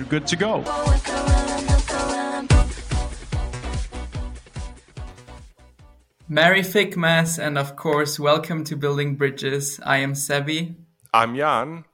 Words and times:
you're 0.00 0.08
good 0.08 0.26
to 0.26 0.36
go. 0.36 0.64
Merry 6.26 6.62
FiKmas, 6.62 7.38
and 7.38 7.58
of 7.58 7.76
course, 7.76 8.18
welcome 8.18 8.64
to 8.64 8.76
Building 8.76 9.16
Bridges. 9.16 9.78
I 9.84 9.98
am 9.98 10.14
Sebi. 10.14 10.76
I'm 11.12 11.36
Jan, 11.36 11.84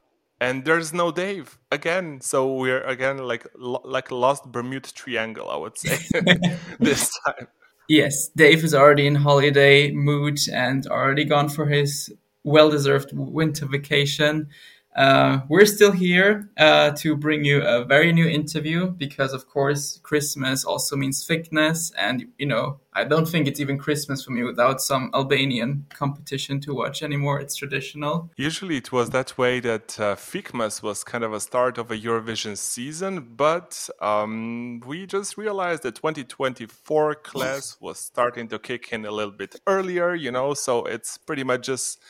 and 0.41 0.65
there's 0.65 0.93
no 0.93 1.11
Dave 1.11 1.59
again. 1.73 2.21
So 2.21 2.55
we're 2.55 2.83
again 2.83 3.19
like 3.19 3.47
like 3.57 4.13
lost 4.13 4.53
Bermuda 4.53 4.93
Triangle, 4.93 5.51
I 5.51 5.57
would 5.57 5.77
say, 5.77 5.99
this 6.79 7.11
time. 7.25 7.49
Yes, 7.89 8.29
Dave 8.37 8.63
is 8.63 8.75
already 8.75 9.09
in 9.09 9.17
holiday 9.17 9.91
mood 9.91 10.39
and 10.53 10.87
already 10.87 11.25
gone 11.25 11.49
for 11.49 11.67
his 11.67 12.13
well-deserved 12.45 13.11
winter 13.13 13.67
vacation. 13.67 14.49
Uh, 14.97 15.41
we're 15.49 15.67
still 15.67 15.93
here 15.93 16.49
uh, 16.57 16.91
to 16.93 17.15
bring 17.15 17.45
you 17.45 17.63
a 17.63 17.85
very 17.85 18.13
new 18.13 18.27
interview 18.27 18.87
because, 18.87 19.35
of 19.35 19.47
course, 19.47 20.01
Christmas 20.03 20.65
also 20.65 20.97
means 20.97 21.27
FiKmas. 21.27 21.93
And, 21.99 22.29
you 22.39 22.47
know, 22.47 22.81
I 22.95 23.05
don't 23.05 23.29
think 23.29 23.47
it's 23.47 23.61
even 23.61 23.77
Christmas 23.77 24.25
for 24.25 24.31
me 24.31 24.43
without 24.43 24.81
some 24.81 25.11
Albanian 25.13 25.85
competition 25.91 26.61
to 26.63 26.73
watch 26.73 27.03
anymore. 27.03 27.39
It's 27.41 27.55
traditional. 27.55 28.31
Usually 28.39 28.79
it 28.79 28.91
was 28.91 29.11
that 29.11 29.37
way 29.37 29.61
that 29.61 30.01
uh, 30.01 30.17
FiKmas 30.17 30.83
was 30.83 31.05
kind 31.05 31.25
of 31.25 31.35
a 31.35 31.41
start 31.41 31.77
of 31.77 31.91
a 31.91 31.99
Eurovision 31.99 32.57
season, 32.57 33.35
but 33.37 33.91
um, 34.01 34.81
we 34.87 35.07
just 35.07 35.37
realized 35.37 35.83
that 35.83 35.97
2024 35.97 37.17
class 37.17 37.77
was 37.81 37.99
starting 37.99 38.49
to 38.49 38.59
kick 38.59 38.91
in 38.93 39.05
a 39.05 39.11
little 39.11 39.31
bit 39.33 39.57
earlier, 39.67 40.15
you 40.15 40.31
know, 40.31 40.55
so 40.55 40.87
it's 40.87 41.19
pretty 41.19 41.45
much 41.45 41.67
just 41.67 42.01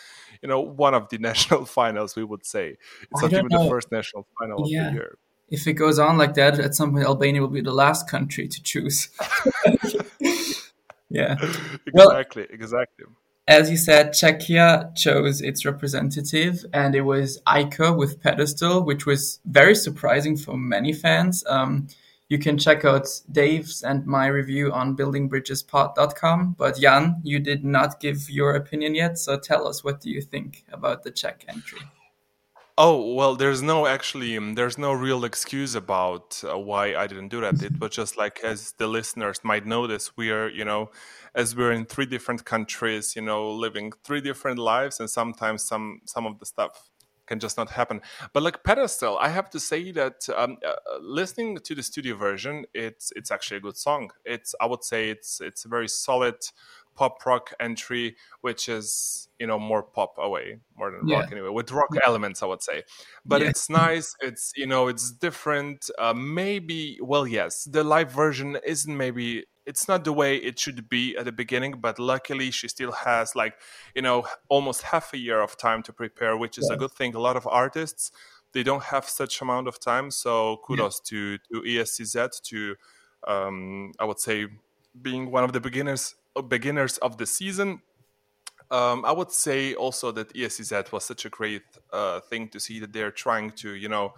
you 0.42 0.48
know 0.48 0.60
one 0.60 0.94
of 0.94 1.08
the 1.08 1.18
national 1.30 1.64
finals 1.64 2.16
we 2.16 2.24
would 2.24 2.44
say 2.44 2.76
it's 3.10 3.22
not 3.22 3.32
even 3.32 3.48
know. 3.48 3.64
the 3.64 3.70
first 3.70 3.90
national 3.92 4.26
final 4.38 4.64
yeah. 4.66 4.88
of 4.88 4.92
the 4.92 4.98
year 4.98 5.18
if 5.48 5.66
it 5.66 5.74
goes 5.74 5.98
on 5.98 6.18
like 6.18 6.34
that 6.34 6.58
at 6.58 6.74
some 6.74 6.92
point 6.92 7.04
albania 7.04 7.40
will 7.40 7.48
be 7.48 7.60
the 7.60 7.72
last 7.72 8.08
country 8.08 8.48
to 8.48 8.62
choose 8.62 9.08
yeah 11.08 11.36
exactly 11.86 12.42
well, 12.42 12.46
exactly 12.50 13.06
as 13.48 13.70
you 13.70 13.76
said, 13.76 14.10
Czechia 14.10 14.92
chose 14.96 15.40
its 15.40 15.64
representative, 15.64 16.64
and 16.72 16.96
it 16.96 17.02
was 17.02 17.40
Aiko 17.46 17.96
with 17.96 18.20
Pedestal, 18.20 18.82
which 18.82 19.06
was 19.06 19.38
very 19.44 19.76
surprising 19.76 20.36
for 20.36 20.56
many 20.56 20.92
fans. 20.92 21.44
Um, 21.46 21.86
you 22.28 22.38
can 22.38 22.58
Czech 22.58 22.84
out 22.84 23.08
Dave's 23.30 23.82
and 23.82 24.06
my 24.06 24.26
review 24.26 24.72
on 24.72 24.96
buildingbridgespod.com. 24.96 26.56
But 26.58 26.78
Jan, 26.78 27.20
you 27.22 27.38
did 27.38 27.64
not 27.64 28.00
give 28.00 28.28
your 28.28 28.54
opinion 28.56 28.94
yet, 28.94 29.18
so 29.18 29.38
tell 29.38 29.66
us 29.68 29.84
what 29.84 30.00
do 30.00 30.10
you 30.10 30.20
think 30.20 30.64
about 30.72 31.02
the 31.02 31.10
check 31.10 31.44
entry? 31.48 31.80
Oh 32.78 33.14
well, 33.14 33.36
there's 33.36 33.62
no 33.62 33.86
actually, 33.86 34.36
um, 34.36 34.54
there's 34.54 34.76
no 34.76 34.92
real 34.92 35.24
excuse 35.24 35.74
about 35.74 36.42
uh, 36.44 36.58
why 36.58 36.94
I 36.94 37.06
didn't 37.06 37.28
do 37.28 37.40
that. 37.40 37.62
It 37.62 37.80
was 37.80 37.92
just 37.92 38.18
like, 38.18 38.40
as 38.44 38.74
the 38.76 38.86
listeners 38.86 39.40
might 39.42 39.64
notice, 39.64 40.14
we 40.14 40.30
are, 40.30 40.50
you 40.50 40.64
know, 40.64 40.90
as 41.34 41.56
we're 41.56 41.72
in 41.72 41.86
three 41.86 42.04
different 42.04 42.44
countries, 42.44 43.16
you 43.16 43.22
know, 43.22 43.50
living 43.50 43.92
three 44.04 44.20
different 44.20 44.58
lives, 44.58 45.00
and 45.00 45.08
sometimes 45.08 45.62
some 45.64 46.02
some 46.04 46.26
of 46.26 46.38
the 46.38 46.44
stuff 46.44 46.90
can 47.26 47.40
just 47.40 47.56
not 47.56 47.70
happen. 47.70 48.00
But 48.32 48.42
like 48.42 48.64
Pedestal, 48.64 49.18
I 49.18 49.28
have 49.28 49.50
to 49.50 49.60
say 49.60 49.92
that 49.92 50.28
um, 50.34 50.58
uh, 50.66 50.74
listening 51.00 51.58
to 51.58 51.74
the 51.74 51.82
studio 51.82 52.16
version, 52.16 52.64
it's 52.74 53.12
it's 53.16 53.30
actually 53.30 53.58
a 53.58 53.60
good 53.60 53.76
song. 53.76 54.10
It's 54.24 54.54
I 54.60 54.66
would 54.66 54.84
say 54.84 55.10
it's 55.10 55.40
it's 55.40 55.64
a 55.64 55.68
very 55.68 55.88
solid 55.88 56.36
pop 56.96 57.24
rock 57.26 57.52
entry, 57.60 58.16
which 58.40 58.68
is 58.68 59.28
you 59.38 59.46
know 59.46 59.58
more 59.58 59.82
pop 59.82 60.14
away, 60.18 60.58
more 60.76 60.90
than 60.90 61.06
yeah. 61.06 61.20
rock 61.20 61.32
anyway, 61.32 61.50
with 61.50 61.70
rock 61.70 61.88
yeah. 61.92 62.00
elements, 62.06 62.42
I 62.42 62.46
would 62.46 62.62
say. 62.62 62.82
But 63.24 63.42
yeah. 63.42 63.48
it's 63.48 63.70
nice. 63.70 64.16
It's 64.20 64.52
you 64.56 64.66
know 64.66 64.88
it's 64.88 65.12
different. 65.12 65.90
Uh, 65.98 66.14
maybe 66.14 66.98
well, 67.02 67.26
yes, 67.26 67.64
the 67.64 67.84
live 67.84 68.10
version 68.10 68.58
isn't 68.64 68.96
maybe 68.96 69.44
it's 69.66 69.88
not 69.88 70.04
the 70.04 70.12
way 70.12 70.36
it 70.36 70.58
should 70.58 70.88
be 70.88 71.16
at 71.16 71.24
the 71.24 71.32
beginning 71.32 71.72
but 71.80 71.98
luckily 71.98 72.50
she 72.50 72.68
still 72.68 72.92
has 72.92 73.34
like 73.34 73.54
you 73.94 74.02
know 74.02 74.24
almost 74.48 74.82
half 74.82 75.12
a 75.12 75.18
year 75.18 75.40
of 75.40 75.56
time 75.56 75.82
to 75.82 75.92
prepare 75.92 76.36
which 76.36 76.56
is 76.56 76.66
yeah. 76.70 76.76
a 76.76 76.78
good 76.78 76.92
thing 76.92 77.14
a 77.14 77.18
lot 77.18 77.36
of 77.36 77.46
artists 77.46 78.12
they 78.52 78.62
don't 78.62 78.84
have 78.84 79.04
such 79.04 79.42
amount 79.42 79.68
of 79.68 79.78
time 79.78 80.10
so 80.10 80.58
kudos 80.64 81.00
yeah. 81.04 81.10
to 81.10 81.38
to 81.38 81.62
ESCZ 81.62 82.40
to 82.42 82.76
um, 83.26 83.92
I 83.98 84.04
would 84.04 84.20
say 84.20 84.46
being 85.02 85.30
one 85.30 85.44
of 85.44 85.52
the 85.52 85.60
beginners 85.60 86.14
uh, 86.36 86.42
beginners 86.42 86.96
of 86.98 87.18
the 87.18 87.26
season 87.26 87.82
um, 88.70 89.04
I 89.04 89.12
would 89.12 89.30
say 89.30 89.74
also 89.74 90.10
that 90.12 90.32
ESCZ 90.34 90.90
was 90.90 91.04
such 91.04 91.24
a 91.24 91.28
great 91.28 91.62
uh, 91.92 92.20
thing 92.20 92.48
to 92.48 92.58
see 92.58 92.80
that 92.80 92.92
they're 92.92 93.10
trying 93.10 93.50
to 93.62 93.74
you 93.74 93.88
know 93.88 94.14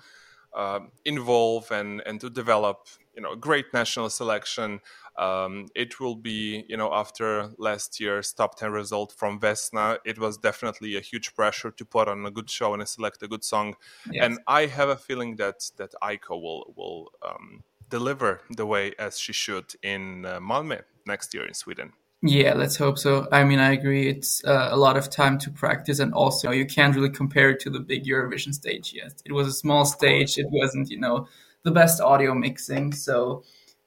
uh, 0.55 0.81
involve 1.05 1.71
and 1.71 2.03
and 2.07 2.21
to 2.21 2.31
develop 2.31 2.87
you 3.15 3.23
know 3.23 3.33
a 3.33 3.37
great 3.37 3.67
national 3.73 4.11
selection 4.11 4.81
um, 5.19 5.67
it 5.75 5.99
will 5.99 6.15
be, 6.15 6.65
you 6.69 6.77
know, 6.77 6.95
after 6.95 7.51
last 7.59 7.99
year's 7.99 8.33
top 8.33 8.57
10 8.57 8.71
result 8.71 9.13
from 9.13 9.41
Vesna, 9.41 9.99
it 10.05 10.17
was 10.19 10.39
definitely 10.39 10.97
a 10.97 11.01
huge 11.01 11.35
pressure 11.35 11.73
to 11.73 11.85
put 11.85 12.07
on 12.07 12.25
a 12.25 12.31
good 12.31 12.49
show 12.49 12.73
and 12.73 12.89
select 12.89 13.23
a 13.25 13.29
good 13.29 13.43
song. 13.43 13.75
Yes. 14.11 14.25
And 14.25 14.39
I 14.47 14.67
have 14.67 14.89
a 14.89 14.97
feeling 14.97 15.35
that 15.37 15.71
that 15.77 15.93
Aiko 16.03 16.41
will 16.41 16.73
will 16.77 17.11
um, 17.29 17.65
deliver 17.89 18.43
the 18.49 18.65
way 18.65 18.95
as 18.99 19.19
she 19.19 19.33
should 19.33 19.75
in 19.83 20.25
uh, 20.25 20.39
Malmö 20.39 20.83
next 21.05 21.35
year 21.35 21.47
in 21.47 21.55
Sweden. 21.55 21.93
Yeah, 22.23 22.55
let's 22.55 22.77
hope 22.77 22.99
so. 22.99 23.29
I 23.31 23.45
mean, 23.45 23.61
I 23.61 23.73
agree. 23.73 24.09
It's 24.09 24.45
uh, 24.45 24.69
a 24.73 24.77
lot 24.77 24.97
of 24.97 25.09
time 25.09 25.39
to 25.39 25.51
practice, 25.51 26.01
and 26.01 26.13
also 26.13 26.51
you 26.51 26.67
can't 26.67 26.95
really 26.95 27.11
compare 27.11 27.51
it 27.51 27.61
to 27.61 27.71
the 27.71 27.79
big 27.79 28.05
Eurovision 28.05 28.53
stage 28.53 28.93
yet. 28.93 29.23
It 29.25 29.33
was 29.33 29.47
a 29.47 29.53
small 29.53 29.85
stage. 29.85 30.37
It 30.37 30.47
wasn't, 30.51 30.91
you 30.91 30.99
know, 30.99 31.29
the 31.63 31.71
best 31.71 32.01
audio 32.01 32.35
mixing. 32.35 32.93
So 32.93 33.45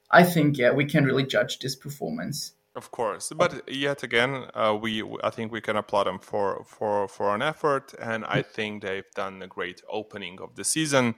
I 0.10 0.24
think 0.24 0.58
yeah, 0.58 0.72
we 0.72 0.86
can 0.86 1.04
really 1.04 1.26
judge 1.26 1.60
this 1.60 1.76
performance. 1.76 2.54
Of 2.74 2.90
course, 2.92 3.34
but 3.36 3.70
yet 3.70 4.02
again, 4.02 4.46
uh, 4.54 4.78
we 4.82 5.04
I 5.22 5.30
think 5.30 5.52
we 5.52 5.60
can 5.60 5.76
applaud 5.76 6.06
them 6.06 6.20
for 6.20 6.64
for 6.66 7.10
for 7.10 7.36
an 7.36 7.42
effort, 7.42 7.94
and 8.00 8.24
I 8.24 8.44
think 8.44 8.84
they've 8.84 9.12
done 9.14 9.42
a 9.42 9.48
great 9.48 9.82
opening 9.90 10.40
of 10.40 10.56
the 10.56 10.64
season. 10.64 11.16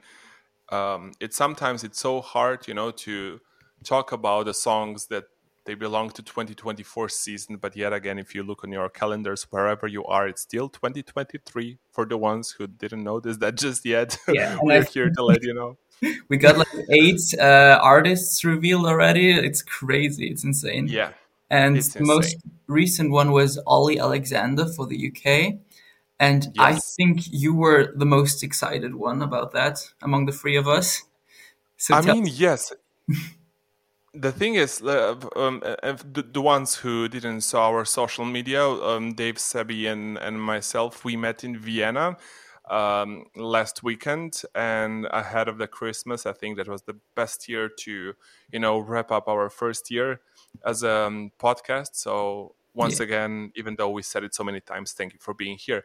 Um, 0.70 1.12
it's 1.20 1.36
sometimes 1.36 1.84
it's 1.84 2.00
so 2.00 2.20
hard, 2.20 2.66
you 2.66 2.74
know, 2.74 2.90
to 2.90 3.40
talk 3.84 4.10
about 4.10 4.46
the 4.46 4.54
songs 4.54 5.06
that 5.06 5.26
they 5.64 5.74
belong 5.74 6.10
to 6.10 6.22
2024 6.22 7.08
season 7.08 7.56
but 7.56 7.76
yet 7.76 7.92
again 7.92 8.18
if 8.18 8.34
you 8.34 8.42
look 8.42 8.64
on 8.64 8.72
your 8.72 8.88
calendars 8.88 9.44
wherever 9.50 9.86
you 9.86 10.04
are 10.04 10.28
it's 10.28 10.42
still 10.42 10.68
2023 10.68 11.78
for 11.90 12.04
the 12.04 12.16
ones 12.16 12.52
who 12.52 12.66
didn't 12.66 13.04
notice 13.04 13.38
that 13.38 13.56
just 13.56 13.84
yet 13.84 14.18
yeah, 14.28 14.56
we're 14.62 14.84
here 14.84 15.10
to 15.10 15.24
let 15.24 15.42
you 15.42 15.54
know 15.54 15.76
we 16.28 16.36
got 16.36 16.56
like 16.56 16.68
eight 16.90 17.20
uh, 17.38 17.78
artists 17.82 18.44
revealed 18.44 18.86
already. 18.86 19.30
It's 19.30 19.62
crazy. 19.62 20.28
It's 20.28 20.44
insane. 20.44 20.88
Yeah. 20.88 21.12
And 21.50 21.76
the 21.76 22.02
most 22.02 22.36
recent 22.66 23.10
one 23.10 23.30
was 23.30 23.60
Olly 23.66 23.98
Alexander 23.98 24.66
for 24.66 24.86
the 24.86 25.08
UK. 25.08 25.58
And 26.18 26.44
yes. 26.44 26.52
I 26.58 26.74
think 26.96 27.22
you 27.30 27.54
were 27.54 27.92
the 27.94 28.06
most 28.06 28.42
excited 28.42 28.94
one 28.94 29.22
about 29.22 29.52
that 29.52 29.78
among 30.00 30.26
the 30.26 30.32
three 30.32 30.56
of 30.56 30.66
us. 30.66 31.02
So 31.76 31.94
I 31.94 32.00
mean, 32.00 32.26
yes. 32.26 32.72
the 34.14 34.32
thing 34.32 34.54
is, 34.54 34.80
uh, 34.80 35.16
um, 35.34 35.62
uh, 35.64 35.92
the, 36.12 36.22
the, 36.22 36.40
ones 36.40 36.76
who 36.76 37.08
didn't 37.08 37.40
saw 37.40 37.68
our 37.68 37.84
social 37.84 38.24
media, 38.24 38.64
um, 38.64 39.14
Dave, 39.14 39.36
Sebi, 39.36 39.90
and, 39.90 40.16
and 40.18 40.40
myself, 40.40 41.04
we 41.04 41.16
met 41.16 41.42
in 41.42 41.58
Vienna 41.58 42.16
um, 42.70 43.26
last 43.34 43.82
weekend 43.82 44.42
and 44.54 45.06
ahead 45.10 45.48
of 45.48 45.58
the 45.58 45.66
Christmas. 45.66 46.26
I 46.26 46.32
think 46.32 46.56
that 46.56 46.68
was 46.68 46.82
the 46.82 46.96
best 47.16 47.48
year 47.48 47.68
to, 47.68 48.14
you 48.52 48.58
know, 48.58 48.78
wrap 48.78 49.10
up 49.10 49.28
our 49.28 49.50
first 49.50 49.90
year 49.90 50.20
as 50.64 50.84
a 50.84 51.06
um, 51.06 51.32
podcast. 51.40 51.90
So 51.94 52.54
once 52.72 53.00
yeah. 53.00 53.06
again, 53.06 53.52
even 53.56 53.74
though 53.76 53.90
we 53.90 54.02
said 54.02 54.22
it 54.22 54.34
so 54.34 54.44
many 54.44 54.60
times, 54.60 54.92
thank 54.92 55.12
you 55.12 55.18
for 55.20 55.34
being 55.34 55.58
here. 55.58 55.84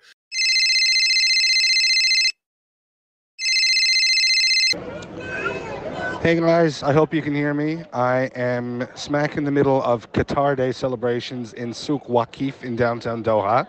Hey 6.21 6.37
guys, 6.37 6.83
I 6.83 6.91
hope 6.91 7.13
you 7.13 7.21
can 7.21 7.33
hear 7.33 7.53
me. 7.53 7.85
I 7.93 8.23
am 8.35 8.85
smack 8.93 9.37
in 9.37 9.45
the 9.45 9.51
middle 9.51 9.81
of 9.83 10.11
Qatar 10.11 10.53
Day 10.57 10.73
celebrations 10.73 11.53
in 11.53 11.73
Souk 11.73 12.07
Waqif 12.07 12.61
in 12.61 12.75
downtown 12.75 13.23
Doha. 13.23 13.65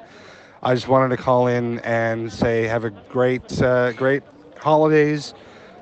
I 0.61 0.75
just 0.75 0.88
wanted 0.88 1.17
to 1.17 1.23
call 1.23 1.47
in 1.47 1.79
and 1.81 2.31
say 2.31 2.67
have 2.67 2.82
a 2.82 2.91
great, 2.91 3.62
uh, 3.62 3.93
great 3.93 4.25
holidays, 4.58 5.32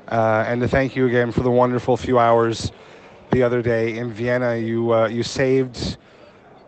uh, 0.09 0.45
and 0.47 0.61
to 0.61 0.69
thank 0.69 0.95
you 0.95 1.07
again 1.07 1.33
for 1.33 1.41
the 1.41 1.51
wonderful 1.51 1.97
few 1.97 2.19
hours 2.19 2.71
the 3.31 3.43
other 3.43 3.63
day 3.63 3.97
in 3.97 4.13
Vienna. 4.13 4.55
You 4.57 4.93
uh, 4.93 5.09
you 5.09 5.23
saved 5.23 5.97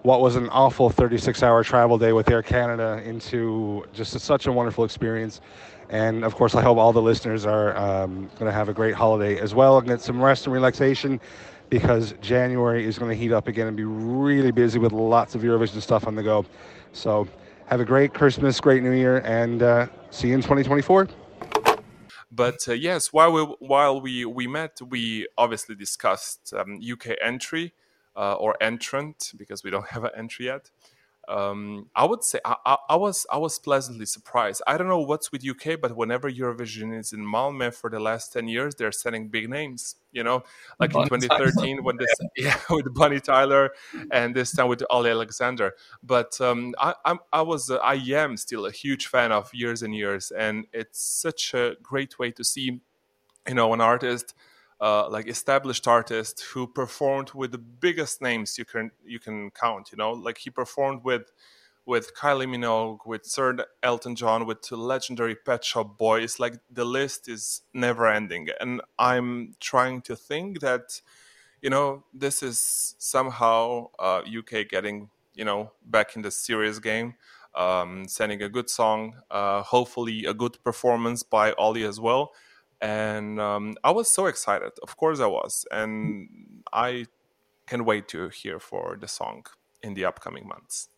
what 0.00 0.22
was 0.22 0.34
an 0.34 0.48
awful 0.48 0.88
36-hour 0.88 1.62
travel 1.62 1.98
day 1.98 2.14
with 2.14 2.30
Air 2.30 2.42
Canada 2.42 3.02
into 3.04 3.84
just 3.92 4.14
a, 4.14 4.18
such 4.18 4.46
a 4.46 4.52
wonderful 4.52 4.82
experience. 4.82 5.42
And 5.90 6.24
of 6.24 6.36
course, 6.36 6.54
I 6.54 6.62
hope 6.62 6.78
all 6.78 6.92
the 6.92 7.02
listeners 7.02 7.44
are 7.44 7.76
um, 7.76 8.30
going 8.38 8.46
to 8.46 8.52
have 8.52 8.68
a 8.68 8.72
great 8.72 8.94
holiday 8.94 9.38
as 9.40 9.56
well 9.56 9.76
and 9.78 9.88
get 9.88 10.00
some 10.00 10.22
rest 10.22 10.46
and 10.46 10.54
relaxation 10.54 11.20
because 11.68 12.14
January 12.20 12.86
is 12.86 12.96
going 12.96 13.10
to 13.10 13.16
heat 13.16 13.32
up 13.32 13.48
again 13.48 13.66
and 13.66 13.76
be 13.76 13.84
really 13.84 14.52
busy 14.52 14.78
with 14.78 14.92
lots 14.92 15.34
of 15.34 15.42
Eurovision 15.42 15.82
stuff 15.82 16.06
on 16.06 16.14
the 16.14 16.22
go. 16.22 16.46
So 16.92 17.26
have 17.66 17.80
a 17.80 17.84
great 17.84 18.14
Christmas, 18.14 18.60
great 18.60 18.84
New 18.84 18.92
Year, 18.92 19.18
and 19.24 19.64
uh, 19.64 19.86
see 20.10 20.28
you 20.28 20.34
in 20.34 20.42
2024. 20.42 21.08
But 22.30 22.56
uh, 22.68 22.72
yes, 22.72 23.12
while 23.12 23.32
we 23.32 23.42
while 23.58 24.00
we 24.00 24.24
we 24.24 24.46
met, 24.46 24.78
we 24.88 25.26
obviously 25.36 25.74
discussed 25.74 26.54
um, 26.56 26.78
UK 26.80 27.16
entry 27.20 27.74
uh, 28.14 28.34
or 28.34 28.56
entrant 28.60 29.32
because 29.36 29.64
we 29.64 29.70
don't 29.70 29.88
have 29.90 30.04
an 30.04 30.10
entry 30.16 30.46
yet 30.46 30.70
um, 31.30 31.88
I 31.94 32.04
would 32.04 32.24
say 32.24 32.40
I, 32.44 32.76
I, 32.88 32.96
was 32.96 33.24
I 33.30 33.38
was 33.38 33.58
pleasantly 33.58 34.04
surprised. 34.04 34.62
I 34.66 34.76
don't 34.76 34.88
know 34.88 34.98
what's 34.98 35.30
with 35.30 35.48
UK, 35.48 35.80
but 35.80 35.96
whenever 35.96 36.28
Eurovision 36.30 36.98
is 36.98 37.12
in 37.12 37.20
Malmö 37.20 37.72
for 37.72 37.88
the 37.88 38.00
last 38.00 38.32
ten 38.32 38.48
years, 38.48 38.74
they're 38.74 38.90
sending 38.90 39.28
big 39.28 39.48
names. 39.48 39.94
You 40.10 40.24
know, 40.24 40.42
like 40.80 40.92
Bonnie 40.92 41.04
in 41.04 41.20
2013 41.20 41.76
Tyler. 41.76 41.82
when 41.82 41.96
this 41.98 42.12
yeah 42.36 42.58
with 42.70 42.92
Bonnie 42.94 43.20
Tyler, 43.20 43.70
and 44.10 44.34
this 44.34 44.52
time 44.52 44.66
with 44.66 44.82
Olly 44.90 45.10
Alexander. 45.10 45.74
But 46.02 46.40
um, 46.40 46.74
I 46.78 46.94
I'm, 47.04 47.20
I 47.32 47.42
was 47.42 47.70
uh, 47.70 47.76
I 47.76 47.94
am 47.94 48.36
still 48.36 48.66
a 48.66 48.72
huge 48.72 49.06
fan 49.06 49.30
of 49.30 49.54
years 49.54 49.82
and 49.82 49.94
years, 49.94 50.32
and 50.32 50.66
it's 50.72 51.00
such 51.00 51.54
a 51.54 51.76
great 51.80 52.18
way 52.18 52.32
to 52.32 52.42
see, 52.42 52.80
you 53.46 53.54
know, 53.54 53.72
an 53.72 53.80
artist 53.80 54.34
uh, 54.80 55.08
like 55.10 55.28
established 55.28 55.86
artist 55.86 56.42
who 56.52 56.66
performed 56.66 57.32
with 57.34 57.52
the 57.52 57.58
biggest 57.58 58.22
names 58.22 58.56
you 58.58 58.64
can 58.64 58.90
you 59.04 59.18
can 59.18 59.50
count. 59.50 59.90
You 59.92 59.98
know, 59.98 60.12
like 60.12 60.38
he 60.38 60.50
performed 60.50 61.04
with 61.04 61.30
with 61.84 62.14
Kylie 62.14 62.46
Minogue, 62.46 63.00
with 63.06 63.26
Sir 63.26 63.56
Elton 63.82 64.16
John, 64.16 64.46
with 64.46 64.70
legendary 64.70 65.34
Pet 65.34 65.64
Shop 65.64 65.98
Boys. 65.98 66.38
Like 66.38 66.54
the 66.70 66.84
list 66.84 67.28
is 67.28 67.62
never 67.74 68.08
ending, 68.08 68.48
and 68.60 68.80
I'm 68.98 69.54
trying 69.60 70.00
to 70.02 70.16
think 70.16 70.60
that 70.60 71.02
you 71.60 71.68
know 71.68 72.04
this 72.14 72.42
is 72.42 72.94
somehow 72.98 73.88
uh, 73.98 74.22
UK 74.22 74.68
getting 74.68 75.10
you 75.34 75.44
know 75.44 75.72
back 75.84 76.16
in 76.16 76.22
the 76.22 76.30
serious 76.30 76.78
game. 76.78 77.14
Um, 77.52 78.06
sending 78.06 78.40
a 78.42 78.48
good 78.48 78.70
song, 78.70 79.16
uh, 79.28 79.62
hopefully 79.62 80.24
a 80.24 80.32
good 80.32 80.62
performance 80.62 81.24
by 81.24 81.52
Olly 81.54 81.82
as 81.82 81.98
well 81.98 82.32
and 82.80 83.40
um, 83.40 83.76
I 83.84 83.90
was 83.90 84.12
so 84.12 84.26
excited. 84.26 84.72
Of 84.82 84.96
course, 84.96 85.20
I 85.20 85.26
was, 85.26 85.66
and 85.70 86.28
I 86.72 87.06
can 87.66 87.84
wait 87.84 88.08
to 88.08 88.28
hear 88.28 88.58
for 88.58 88.96
the 89.00 89.08
song 89.08 89.46
in 89.82 89.94
the 89.94 90.04
upcoming 90.04 90.46
months. 90.46 90.88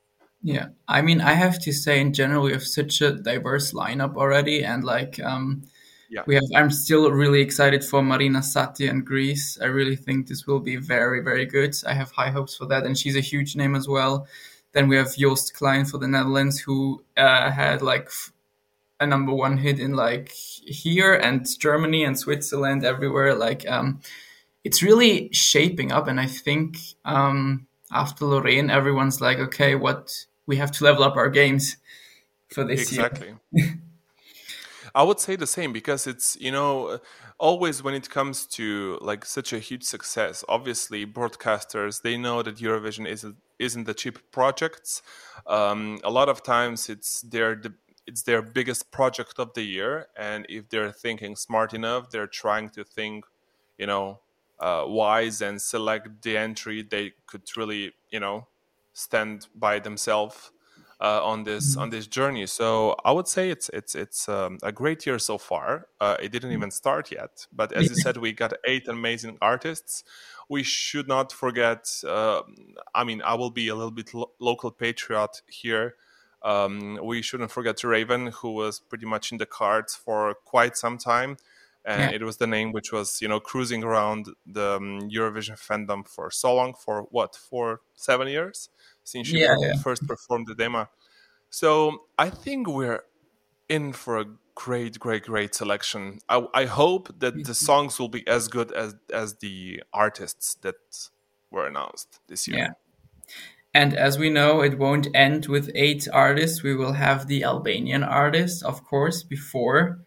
Yeah, 0.42 0.68
I 0.88 1.02
mean, 1.02 1.20
I 1.20 1.34
have 1.34 1.60
to 1.60 1.72
say, 1.72 2.00
in 2.00 2.12
general, 2.12 2.44
we 2.44 2.52
have 2.52 2.64
such 2.64 3.00
a 3.00 3.12
diverse 3.12 3.72
lineup 3.72 4.16
already, 4.16 4.64
and 4.64 4.82
like, 4.82 5.20
um, 5.20 5.62
yeah. 6.10 6.22
we 6.26 6.34
have. 6.34 6.44
I'm 6.54 6.70
still 6.70 7.10
really 7.12 7.40
excited 7.40 7.84
for 7.84 8.02
Marina 8.02 8.40
Satti 8.40 8.90
and 8.90 9.06
Greece. 9.06 9.58
I 9.60 9.66
really 9.66 9.96
think 9.96 10.26
this 10.26 10.46
will 10.46 10.58
be 10.60 10.76
very, 10.76 11.22
very 11.22 11.46
good. 11.46 11.76
I 11.86 11.94
have 11.94 12.10
high 12.10 12.30
hopes 12.30 12.56
for 12.56 12.66
that, 12.66 12.84
and 12.84 12.98
she's 12.98 13.16
a 13.16 13.20
huge 13.20 13.54
name 13.54 13.76
as 13.76 13.86
well. 13.86 14.26
Then 14.72 14.88
we 14.88 14.96
have 14.96 15.16
Joost 15.16 15.54
Klein 15.54 15.84
for 15.84 15.98
the 15.98 16.08
Netherlands, 16.08 16.58
who 16.58 17.04
uh, 17.16 17.50
had 17.50 17.82
like 17.82 18.10
a 19.02 19.06
number 19.06 19.32
one 19.32 19.58
hit 19.58 19.78
in 19.78 19.94
like 19.94 20.30
here 20.30 21.14
and 21.14 21.46
Germany 21.58 22.04
and 22.04 22.18
Switzerland 22.18 22.84
everywhere. 22.84 23.34
Like 23.34 23.68
um, 23.68 24.00
it's 24.64 24.82
really 24.82 25.28
shaping 25.32 25.92
up, 25.92 26.08
and 26.08 26.20
I 26.20 26.26
think 26.26 26.78
um, 27.04 27.66
after 27.90 28.24
Loreen, 28.24 28.70
everyone's 28.70 29.20
like, 29.20 29.38
okay, 29.38 29.74
what 29.74 30.26
we 30.46 30.56
have 30.56 30.72
to 30.72 30.84
level 30.84 31.04
up 31.04 31.16
our 31.16 31.28
games 31.28 31.76
for 32.48 32.64
this 32.64 32.92
year. 32.92 33.06
exactly. 33.06 33.34
year. 33.52 33.80
I 34.94 35.02
would 35.02 35.20
say 35.20 35.36
the 35.36 35.46
same 35.46 35.72
because 35.72 36.06
it's 36.06 36.36
you 36.40 36.52
know 36.52 37.00
always 37.38 37.82
when 37.82 37.94
it 37.94 38.08
comes 38.08 38.46
to 38.46 38.98
like 39.00 39.24
such 39.24 39.52
a 39.52 39.58
huge 39.58 39.82
success. 39.82 40.44
Obviously, 40.48 41.06
broadcasters 41.06 42.02
they 42.02 42.16
know 42.16 42.42
that 42.42 42.56
Eurovision 42.56 43.06
isn't 43.06 43.36
isn't 43.58 43.84
the 43.84 43.94
cheap 43.94 44.18
projects. 44.30 45.02
Um, 45.46 45.98
a 46.04 46.10
lot 46.10 46.28
of 46.28 46.42
times 46.42 46.88
it's 46.88 47.22
their 47.22 47.60
it's 48.12 48.22
their 48.22 48.42
biggest 48.42 48.90
project 48.90 49.38
of 49.38 49.54
the 49.54 49.62
year 49.62 50.06
and 50.16 50.44
if 50.50 50.68
they're 50.68 50.92
thinking 50.92 51.34
smart 51.34 51.72
enough 51.72 52.10
they're 52.10 52.26
trying 52.26 52.68
to 52.68 52.84
think 52.84 53.24
you 53.78 53.86
know 53.86 54.20
uh, 54.60 54.84
wise 54.86 55.40
and 55.40 55.60
select 55.60 56.22
the 56.22 56.36
entry 56.36 56.82
they 56.82 57.12
could 57.26 57.42
really 57.56 57.92
you 58.10 58.20
know 58.20 58.46
stand 58.92 59.48
by 59.54 59.78
themselves 59.78 60.52
uh, 61.00 61.20
on 61.24 61.42
this 61.42 61.76
on 61.76 61.90
this 61.90 62.06
journey. 62.06 62.46
So 62.46 62.94
i 63.04 63.10
would 63.10 63.26
say 63.26 63.50
it's 63.50 63.68
it's 63.70 63.94
it's 63.94 64.28
um, 64.28 64.58
a 64.62 64.70
great 64.70 65.04
year 65.06 65.18
so 65.18 65.36
far. 65.36 65.88
Uh, 66.00 66.16
it 66.22 66.30
didn't 66.30 66.52
even 66.52 66.70
start 66.70 67.10
yet 67.10 67.46
but 67.52 67.72
as 67.72 67.88
you 67.88 67.96
said 67.96 68.18
we 68.18 68.32
got 68.32 68.52
eight 68.66 68.86
amazing 68.88 69.38
artists. 69.40 70.04
We 70.48 70.62
should 70.62 71.08
not 71.08 71.32
forget 71.32 71.82
uh, 72.06 72.42
i 72.94 73.04
mean 73.04 73.22
i 73.22 73.34
will 73.34 73.50
be 73.50 73.68
a 73.68 73.74
little 73.74 73.96
bit 74.00 74.12
lo- 74.12 74.32
local 74.38 74.70
patriot 74.70 75.40
here 75.48 75.94
um, 76.44 76.98
we 77.02 77.22
shouldn't 77.22 77.50
forget 77.50 77.76
Raiven, 77.76 78.32
who 78.32 78.52
was 78.52 78.80
pretty 78.80 79.06
much 79.06 79.32
in 79.32 79.38
the 79.38 79.46
cards 79.46 79.94
for 79.94 80.34
quite 80.44 80.76
some 80.76 80.98
time. 80.98 81.36
And 81.84 82.10
yeah. 82.12 82.16
it 82.16 82.22
was 82.22 82.36
the 82.36 82.46
name 82.46 82.70
which 82.70 82.92
was, 82.92 83.20
you 83.20 83.28
know, 83.28 83.40
cruising 83.40 83.82
around 83.82 84.28
the 84.46 84.76
um, 84.76 85.10
Eurovision 85.10 85.58
fandom 85.58 86.06
for 86.06 86.30
so 86.30 86.54
long, 86.54 86.74
for 86.74 87.02
what, 87.10 87.34
for 87.34 87.80
seven 87.94 88.28
years 88.28 88.68
since 89.02 89.26
she 89.26 89.40
yeah, 89.40 89.56
yeah. 89.58 89.74
first 89.82 90.06
performed 90.06 90.46
the 90.46 90.54
demo. 90.54 90.88
So 91.50 92.04
I 92.16 92.30
think 92.30 92.68
we're 92.68 93.02
in 93.68 93.92
for 93.92 94.18
a 94.18 94.26
great, 94.54 94.98
great, 94.98 95.24
great 95.24 95.54
selection. 95.54 96.20
I, 96.28 96.46
I 96.54 96.64
hope 96.66 97.08
that 97.18 97.34
the 97.34 97.40
mm-hmm. 97.40 97.52
songs 97.52 97.98
will 97.98 98.08
be 98.08 98.26
as 98.28 98.48
good 98.48 98.70
as 98.72 98.94
as 99.12 99.34
the 99.36 99.82
artists 99.92 100.54
that 100.62 100.76
were 101.50 101.66
announced 101.66 102.20
this 102.28 102.46
year. 102.46 102.58
Yeah. 102.58 102.70
And 103.74 103.96
as 103.96 104.18
we 104.18 104.28
know, 104.28 104.60
it 104.60 104.78
won't 104.78 105.08
end 105.14 105.46
with 105.46 105.70
eight 105.74 106.06
artists. 106.12 106.62
We 106.62 106.74
will 106.76 106.92
have 106.92 107.26
the 107.26 107.42
Albanian 107.42 108.02
artists, 108.02 108.62
of 108.62 108.84
course, 108.84 109.22
before 109.22 110.00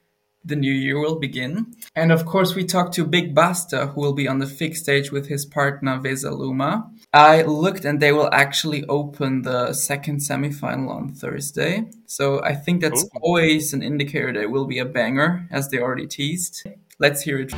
the 0.43 0.55
new 0.55 0.71
year 0.71 0.99
will 0.99 1.17
begin. 1.17 1.73
And 1.95 2.11
of 2.11 2.27
course, 2.27 2.53
we 2.53 2.63
talked 2.63 2.93
to 2.93 3.03
Big 3.03 3.33
Basta, 3.33 3.87
who 3.87 4.01
will 4.01 4.13
be 4.13 4.27
on 4.27 4.37
the 4.37 4.45
fixed 4.45 4.83
stage 4.83 5.11
with 5.11 5.29
his 5.29 5.47
partner 5.47 5.97
Vesa 5.97 6.31
Luma. 6.37 6.91
I 7.11 7.41
looked 7.41 7.85
and 7.85 7.99
they 7.99 8.11
will 8.11 8.29
actually 8.31 8.85
open 8.85 9.41
the 9.41 9.73
second 9.73 10.19
semifinal 10.19 10.89
on 10.89 11.15
Thursday. 11.15 11.89
So 12.05 12.43
I 12.43 12.53
think 12.53 12.81
that's 12.81 13.05
Ooh. 13.05 13.09
always 13.23 13.73
an 13.73 13.81
indicator 13.81 14.31
that 14.31 14.43
it 14.43 14.51
will 14.51 14.67
be 14.67 14.77
a 14.77 14.85
banger, 14.85 15.47
as 15.49 15.69
they 15.69 15.79
already 15.79 16.05
teased. 16.05 16.67
Let's 16.99 17.23
hear 17.23 17.39
it. 17.39 17.51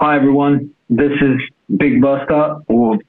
Hi, 0.00 0.16
everyone. 0.16 0.74
This 0.90 1.12
is 1.12 1.40
Big 1.76 2.02
Basta, 2.02 2.62
or 2.66 2.94
as 2.94 2.98
some 2.98 3.07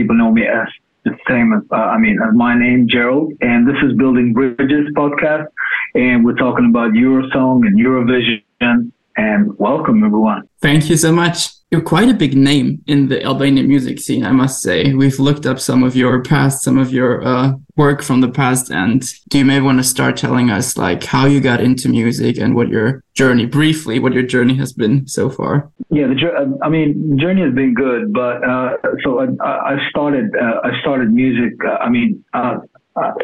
people 0.00 0.16
know 0.16 0.32
me 0.32 0.46
as 0.46 0.68
the 1.04 1.14
same 1.28 1.52
as, 1.52 1.62
uh, 1.70 1.76
I 1.76 1.98
mean, 1.98 2.18
as 2.26 2.34
my 2.34 2.58
name, 2.58 2.88
Gerald. 2.88 3.32
And 3.42 3.68
this 3.68 3.76
is 3.82 3.96
Building 3.96 4.32
Bridges 4.32 4.86
podcast. 4.96 5.46
And 5.94 6.24
we're 6.24 6.36
talking 6.36 6.66
about 6.70 6.92
Eurosong 6.92 7.66
and 7.66 7.78
Eurovision. 7.78 8.92
And 9.16 9.58
welcome, 9.58 10.02
everyone. 10.04 10.48
Thank 10.62 10.88
you 10.88 10.96
so 10.96 11.12
much 11.12 11.59
you're 11.70 11.80
quite 11.80 12.08
a 12.08 12.14
big 12.14 12.36
name 12.36 12.82
in 12.88 13.08
the 13.08 13.22
Albanian 13.22 13.68
music 13.68 14.00
scene, 14.00 14.24
I 14.24 14.32
must 14.32 14.60
say. 14.60 14.92
We've 14.92 15.20
looked 15.20 15.46
up 15.46 15.60
some 15.60 15.84
of 15.84 15.94
your 15.94 16.20
past, 16.22 16.64
some 16.64 16.76
of 16.76 16.92
your 16.92 17.24
uh, 17.24 17.52
work 17.76 18.02
from 18.02 18.20
the 18.20 18.28
past, 18.28 18.72
and 18.72 19.04
do 19.28 19.38
you 19.38 19.44
maybe 19.44 19.64
want 19.64 19.78
to 19.78 19.84
start 19.84 20.16
telling 20.16 20.50
us 20.50 20.76
like 20.76 21.04
how 21.04 21.26
you 21.26 21.40
got 21.40 21.60
into 21.60 21.88
music 21.88 22.38
and 22.38 22.56
what 22.56 22.68
your 22.68 23.04
journey, 23.14 23.46
briefly, 23.46 24.00
what 24.00 24.12
your 24.12 24.24
journey 24.24 24.56
has 24.56 24.72
been 24.72 25.06
so 25.06 25.30
far? 25.30 25.70
Yeah, 25.90 26.08
the 26.08 26.58
I 26.60 26.68
mean, 26.68 27.16
journey 27.20 27.42
has 27.42 27.54
been 27.54 27.74
good, 27.74 28.12
but 28.12 28.42
uh, 28.42 28.76
so 29.04 29.20
I, 29.20 29.26
I 29.44 29.88
started 29.90 30.30
uh, 30.34 30.60
I 30.64 30.80
started 30.80 31.12
music. 31.12 31.54
Uh, 31.64 31.76
I 31.76 31.88
mean. 31.88 32.24
Uh, 32.34 32.58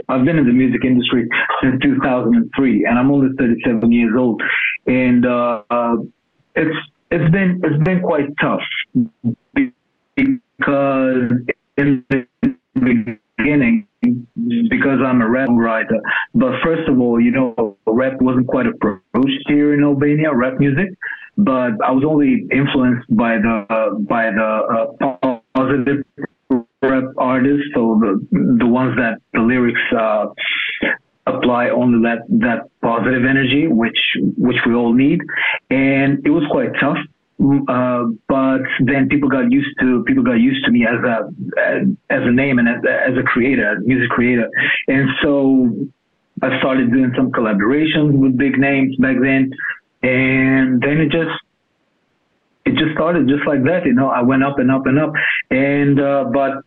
I've 0.09 0.25
been 0.25 0.39
in 0.39 0.47
the 0.47 0.53
music 0.53 0.85
industry 0.85 1.29
since 1.61 1.83
2003, 1.83 2.87
and 2.87 2.99
I'm 2.99 3.11
only 3.11 3.35
37 3.37 3.93
years 3.93 4.15
old. 4.17 4.41
And 4.87 5.27
uh, 5.27 5.65
uh, 5.69 5.97
it's 6.55 6.77
it's 7.11 7.31
been 7.31 7.61
it's 7.65 7.83
been 7.85 8.01
quite 8.01 8.27
tough 8.41 8.61
because 10.15 11.33
in 11.77 12.05
the 12.11 12.27
beginning 13.37 13.87
because 14.69 14.99
I'm 15.05 15.21
a 15.23 15.29
rap 15.29 15.49
writer. 15.51 16.01
But 16.35 16.53
first 16.65 16.89
of 16.89 17.01
all, 17.01 17.21
you 17.21 17.31
know, 17.31 17.77
rap 17.87 18.21
wasn't 18.21 18.47
quite 18.49 18.67
approached 18.67 19.45
here 19.47 19.75
in 19.75 19.83
Albania, 19.83 20.35
rap 20.35 20.55
music. 20.59 20.89
But 21.37 21.73
I 21.85 21.91
was 21.93 22.05
only 22.07 22.47
influenced 22.51 23.15
by 23.15 23.37
the 23.37 23.67
uh, 23.69 23.95
by 23.99 24.31
the 24.31 24.87
uh, 25.03 25.39
positive 25.55 26.05
rap 26.83 27.05
artists, 27.19 27.67
so 27.75 28.01
the 28.01 28.57
the 28.59 28.67
ones 28.67 28.97
that 28.97 29.21
the 29.35 29.41
lyrics 29.41 29.81
uh, 29.99 30.27
apply 31.27 31.71
only 31.71 32.03
that 32.09 32.27
that 32.41 32.71
positive 32.83 33.25
energy, 33.25 33.67
which 33.67 33.99
which 34.37 34.57
we 34.67 34.75
all 34.75 34.93
need, 34.93 35.21
and 35.71 36.25
it 36.25 36.31
was 36.31 36.45
quite 36.51 36.71
tough. 36.81 36.99
Uh, 37.69 38.05
but 38.29 38.63
then 38.81 39.09
people 39.11 39.29
got 39.29 39.53
used 39.53 39.69
to 39.81 40.03
people 40.05 40.23
got 40.23 40.41
used 40.41 40.65
to 40.65 40.71
me 40.71 40.87
as 40.87 41.03
a 41.05 41.29
as 42.09 42.23
a 42.23 42.33
name 42.33 42.59
and 42.59 42.69
as, 42.69 42.77
as 43.11 43.19
a 43.19 43.23
creator, 43.23 43.79
music 43.85 44.09
creator, 44.11 44.49
and 44.89 45.09
so 45.23 45.69
I 46.43 46.59
started 46.61 46.91
doing 46.91 47.13
some 47.17 47.31
collaborations 47.33 48.13
with 48.13 48.39
big 48.39 48.59
names 48.59 48.97
back 48.97 49.17
then, 49.21 49.53
and 50.03 50.81
then 50.81 51.01
it 51.01 51.11
just 51.11 51.37
it 52.65 52.73
just 52.73 52.95
started 52.95 53.29
just 53.29 53.47
like 53.47 53.65
that. 53.65 53.85
You 53.85 53.95
know, 53.95 54.09
I 54.09 54.23
went 54.23 54.43
up 54.43 54.59
and 54.59 54.71
up 54.71 54.87
and 54.87 54.99
up, 54.99 55.13
and 55.51 56.01
uh, 56.01 56.25
but 56.33 56.65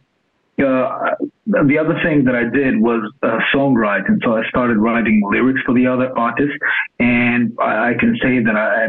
uh, 0.60 1.16
the 1.46 1.78
other 1.78 2.00
thing 2.04 2.24
that 2.26 2.36
I 2.36 2.44
did 2.50 2.80
was 2.80 3.12
uh, 3.24 3.40
songwriting. 3.54 4.18
So 4.24 4.38
I 4.38 4.48
started 4.50 4.78
writing 4.78 5.22
lyrics 5.32 5.62
for 5.66 5.74
the 5.74 5.88
other 5.88 6.18
artists, 6.18 6.58
and 7.00 7.56
I, 7.60 7.92
I 7.92 7.94
can 8.00 8.18
say 8.22 8.44
that 8.44 8.56
I, 8.56 8.88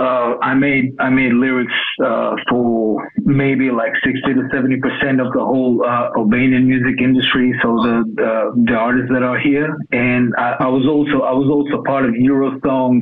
uh, 0.00 0.38
I 0.42 0.54
made 0.54 0.94
I 0.98 1.10
made 1.10 1.32
lyrics 1.32 1.72
uh, 2.04 2.36
for 2.48 3.08
maybe 3.18 3.70
like 3.70 3.92
sixty 4.04 4.34
to 4.34 4.48
seventy 4.52 4.80
percent 4.80 5.20
of 5.20 5.32
the 5.32 5.40
whole 5.40 5.84
uh, 5.84 6.10
Albanian 6.16 6.66
music 6.66 7.00
industry. 7.00 7.52
So 7.62 7.76
the 7.76 8.54
the 8.64 8.74
artists 8.74 9.10
that 9.12 9.22
are 9.22 9.38
here, 9.38 9.76
and 9.92 10.34
I, 10.36 10.56
I 10.60 10.68
was 10.68 10.86
also 10.86 11.24
I 11.24 11.32
was 11.32 11.48
also 11.48 11.82
part 11.84 12.04
of 12.04 12.12
Eurosong 12.12 13.00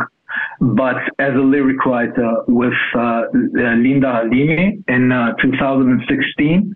but 0.61 0.97
as 1.19 1.35
a 1.35 1.39
lyric 1.39 1.85
writer 1.85 2.33
with 2.47 2.75
uh, 2.95 3.23
Linda 3.33 4.23
Halimi 4.23 4.83
in 4.89 5.13
uh, 5.13 5.35
2016 5.43 6.75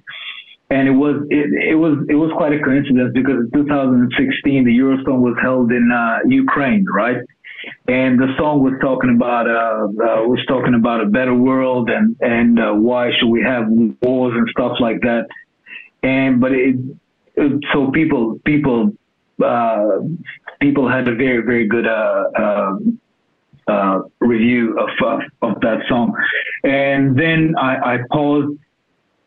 and 0.74 0.88
it 0.88 0.96
was 1.04 1.16
it, 1.30 1.46
it 1.70 1.76
was 1.76 1.94
it 2.08 2.16
was 2.16 2.32
quite 2.36 2.52
a 2.52 2.58
coincidence 2.58 3.12
because 3.14 3.46
in 3.46 3.50
2016 3.52 4.64
the 4.64 4.76
Eurosong 4.76 5.20
was 5.20 5.36
held 5.40 5.70
in 5.70 5.86
uh, 5.92 6.18
Ukraine, 6.26 6.84
right? 6.92 7.18
And 7.86 8.18
the 8.18 8.34
song 8.36 8.60
was 8.60 8.74
talking 8.82 9.14
about 9.14 9.46
uh, 9.48 9.86
uh, 9.86 10.26
was 10.26 10.44
talking 10.48 10.74
about 10.74 11.00
a 11.00 11.06
better 11.06 11.32
world 11.32 11.90
and 11.90 12.16
and 12.20 12.58
uh, 12.58 12.72
why 12.72 13.12
should 13.16 13.28
we 13.28 13.42
have 13.42 13.66
wars 14.02 14.34
and 14.36 14.48
stuff 14.50 14.80
like 14.80 15.00
that. 15.02 15.26
And 16.02 16.40
but 16.40 16.50
it, 16.50 16.74
it 17.36 17.52
so 17.72 17.92
people 17.92 18.40
people 18.44 18.90
uh, 19.42 20.00
people 20.60 20.88
had 20.88 21.06
a 21.06 21.14
very 21.14 21.42
very 21.50 21.68
good 21.68 21.86
uh, 21.86 22.74
review 24.18 24.76
of 24.84 24.90
of 25.40 25.60
that 25.60 25.78
song, 25.88 26.14
and 26.64 27.16
then 27.16 27.54
I, 27.56 27.94
I 27.94 27.98
paused 28.10 28.58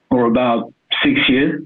for 0.10 0.26
about 0.26 0.74
six 1.04 1.20
years 1.30 1.64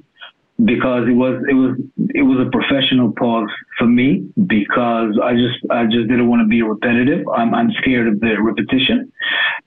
because 0.65 1.07
it 1.07 1.13
was 1.13 1.41
it 1.49 1.53
was 1.53 1.77
it 2.13 2.21
was 2.21 2.45
a 2.45 2.49
professional 2.51 3.11
pause 3.13 3.49
for 3.77 3.87
me 3.87 4.27
because 4.47 5.17
I 5.23 5.33
just 5.33 5.59
I 5.69 5.85
just 5.85 6.07
didn't 6.07 6.27
want 6.27 6.41
to 6.41 6.47
be 6.47 6.61
repetitive. 6.61 7.25
I'm 7.29 7.53
I'm 7.53 7.71
scared 7.81 8.07
of 8.07 8.19
the 8.19 8.35
repetition, 8.41 9.11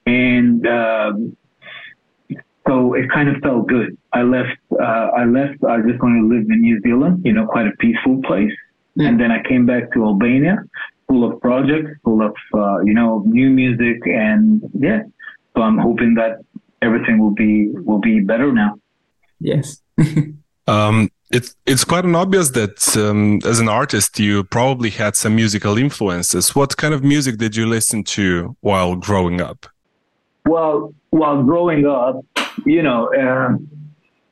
and 0.06 0.66
uh, 0.66 1.12
so 2.66 2.94
it 2.94 3.11
kind 3.11 3.28
of 3.28 3.42
felt 3.42 3.66
good. 3.68 3.97
I 4.12 4.23
left 4.23 4.59
uh, 4.73 5.09
I 5.16 5.25
left. 5.25 5.64
I 5.64 5.80
just 5.80 6.02
wanted 6.02 6.21
to 6.21 6.28
live 6.28 6.47
in 6.49 6.61
New 6.61 6.80
Zealand, 6.83 7.23
you 7.25 7.33
know, 7.33 7.47
quite 7.47 7.66
a 7.66 7.76
peaceful 7.78 8.23
place, 8.23 8.52
yeah. 8.94 9.09
and 9.09 9.21
then 9.21 9.30
I 9.30 9.42
came 9.42 9.66
back 9.66 9.92
to 9.94 10.04
Albania, 10.04 10.59
full 11.09 11.30
of 11.30 11.40
projects, 11.40 11.90
full 12.04 12.23
of 12.23 12.35
uh, 12.54 12.80
you 12.80 12.94
know 12.94 13.25
new 13.26 13.50
music, 13.50 14.06
and 14.06 14.62
yeah. 14.78 15.02
So 15.56 15.62
I'm 15.62 15.78
hoping 15.78 16.14
that 16.14 16.38
everything 16.83 17.18
will 17.18 17.35
be 17.35 17.71
will 17.71 18.00
be 18.00 18.21
better 18.21 18.52
now. 18.52 18.76
Yes. 19.44 19.82
um, 20.66 21.10
it's 21.30 21.54
it's 21.66 21.84
quite 21.84 22.04
an 22.04 22.14
obvious 22.14 22.50
that 22.50 22.96
um, 22.96 23.40
as 23.44 23.60
an 23.60 23.68
artist 23.68 24.18
you 24.18 24.44
probably 24.44 24.90
had 24.90 25.16
some 25.16 25.36
musical 25.36 25.76
influences. 25.76 26.56
What 26.56 26.76
kind 26.78 26.94
of 26.94 27.04
music 27.04 27.36
did 27.36 27.54
you 27.54 27.66
listen 27.66 28.04
to 28.04 28.56
while 28.60 28.96
growing 28.96 29.40
up? 29.42 29.66
Well, 30.46 30.94
while 31.10 31.42
growing 31.42 31.86
up, 31.86 32.24
you 32.64 32.82
know, 32.82 33.10
uh, 33.14 33.50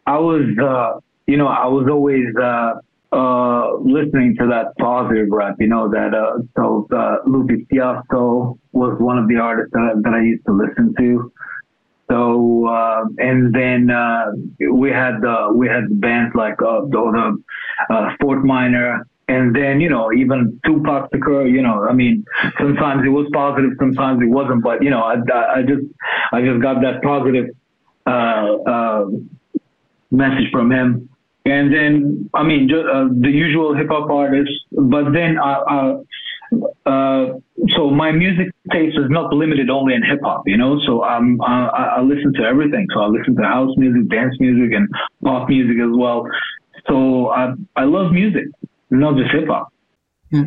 I 0.07 0.19
was, 0.19 0.45
uh, 0.59 1.01
you 1.27 1.37
know, 1.37 1.47
I 1.47 1.67
was 1.67 1.87
always 1.91 2.27
uh, 2.41 2.75
uh 3.13 3.77
listening 3.81 4.35
to 4.41 4.47
that 4.47 4.67
positive 4.79 5.29
rap. 5.31 5.57
You 5.59 5.69
know 5.69 5.91
that 5.91 6.15
uh, 6.15 6.39
so 6.57 6.89
uh, 6.91 7.17
Lupe 7.27 7.69
Fiasco 7.69 8.59
was 8.73 8.97
one 8.99 9.19
of 9.19 9.29
the 9.29 9.37
artists 9.37 9.73
that, 9.73 10.01
that 10.05 10.15
I 10.15 10.23
used 10.23 10.47
to 10.47 10.53
listen 10.53 10.95
to. 10.99 11.33
So 12.13 12.69
uh, 12.69 13.05
and 13.17 13.55
then 13.55 13.91
uh, 13.91 14.27
we 14.71 14.91
had 14.91 15.23
the 15.23 15.51
we 15.55 15.67
had 15.67 15.85
bands 15.99 16.35
like 16.35 16.61
uh, 16.61 16.83
the, 16.83 17.01
the 17.89 17.95
uh, 17.95 18.11
Fort 18.21 18.45
Minor, 18.45 19.07
and 19.29 19.57
then 19.57 19.81
you 19.81 19.89
know 19.89 20.13
even 20.13 20.61
Tupac 20.67 21.11
Shakur. 21.11 21.51
You 21.51 21.63
know, 21.63 21.87
I 21.89 21.95
mean, 21.95 22.27
sometimes 22.59 23.03
it 23.07 23.09
was 23.09 23.27
positive, 23.33 23.71
sometimes 23.79 24.21
it 24.21 24.29
wasn't. 24.29 24.63
But 24.63 24.83
you 24.83 24.91
know, 24.91 25.01
I, 25.01 25.15
I 25.57 25.63
just 25.63 25.85
I 26.35 26.43
just 26.43 26.61
got 26.61 26.83
that 26.83 27.03
positive 27.03 27.47
uh, 28.07 28.57
uh, 28.67 29.05
message 30.11 30.51
from 30.53 30.71
him. 30.71 31.09
And 31.45 31.75
then, 31.75 32.31
I 32.35 32.45
mean, 32.45 32.69
just, 32.69 32.85
the 33.21 33.29
usual 33.29 33.75
hip 33.75 33.89
hop 33.89 34.09
artists, 34.11 34.55
but 34.71 35.13
then 35.13 35.39
I 35.43 35.97
uh, 36.85 37.27
so 37.77 37.91
my 37.91 38.11
music 38.11 38.49
taste 38.73 38.99
is 38.99 39.09
not 39.09 39.33
limited 39.33 39.71
only 39.71 39.95
in 39.95 40.03
hip 40.03 40.21
hop, 40.23 40.43
you 40.47 40.57
know. 40.57 40.81
So 40.87 41.05
um, 41.05 41.41
I, 41.43 41.97
I 41.99 42.01
listen 42.01 42.33
to 42.35 42.43
everything. 42.43 42.87
So 42.93 43.01
I 43.01 43.07
listen 43.07 43.37
to 43.37 43.43
house 43.43 43.71
music, 43.77 44.09
dance 44.11 44.35
music, 44.41 44.73
and 44.75 44.89
pop 45.23 45.49
music 45.49 45.77
as 45.79 45.97
well. 45.97 46.27
So 46.89 47.29
I 47.29 47.53
I 47.77 47.85
love 47.85 48.13
music, 48.13 48.47
not 48.91 49.17
just 49.17 49.31
hip 49.33 49.49
hop. 49.49 49.73
Yeah. 50.31 50.45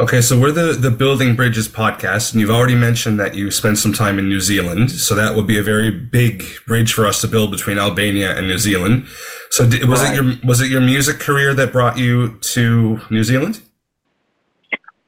Okay, 0.00 0.20
so 0.20 0.40
we're 0.40 0.50
the 0.50 0.72
the 0.72 0.90
Building 0.90 1.36
Bridges 1.36 1.68
podcast, 1.68 2.32
and 2.32 2.40
you've 2.40 2.50
already 2.50 2.74
mentioned 2.74 3.20
that 3.20 3.36
you 3.36 3.52
spent 3.52 3.78
some 3.78 3.92
time 3.92 4.18
in 4.18 4.28
New 4.28 4.40
Zealand. 4.40 4.90
So 4.90 5.14
that 5.14 5.36
would 5.36 5.46
be 5.46 5.58
a 5.58 5.62
very 5.62 5.90
big 5.90 6.44
bridge 6.66 6.92
for 6.92 7.06
us 7.06 7.20
to 7.20 7.28
build 7.28 7.52
between 7.52 7.78
Albania 7.78 8.36
and 8.36 8.48
New 8.48 8.58
Zealand. 8.58 9.06
So 9.50 9.64
was 9.64 10.02
right. 10.02 10.12
it 10.12 10.14
your 10.16 10.34
was 10.44 10.60
it 10.60 10.68
your 10.68 10.80
music 10.80 11.20
career 11.20 11.54
that 11.54 11.70
brought 11.70 11.98
you 11.98 12.38
to 12.38 13.00
New 13.10 13.22
Zealand? 13.22 13.60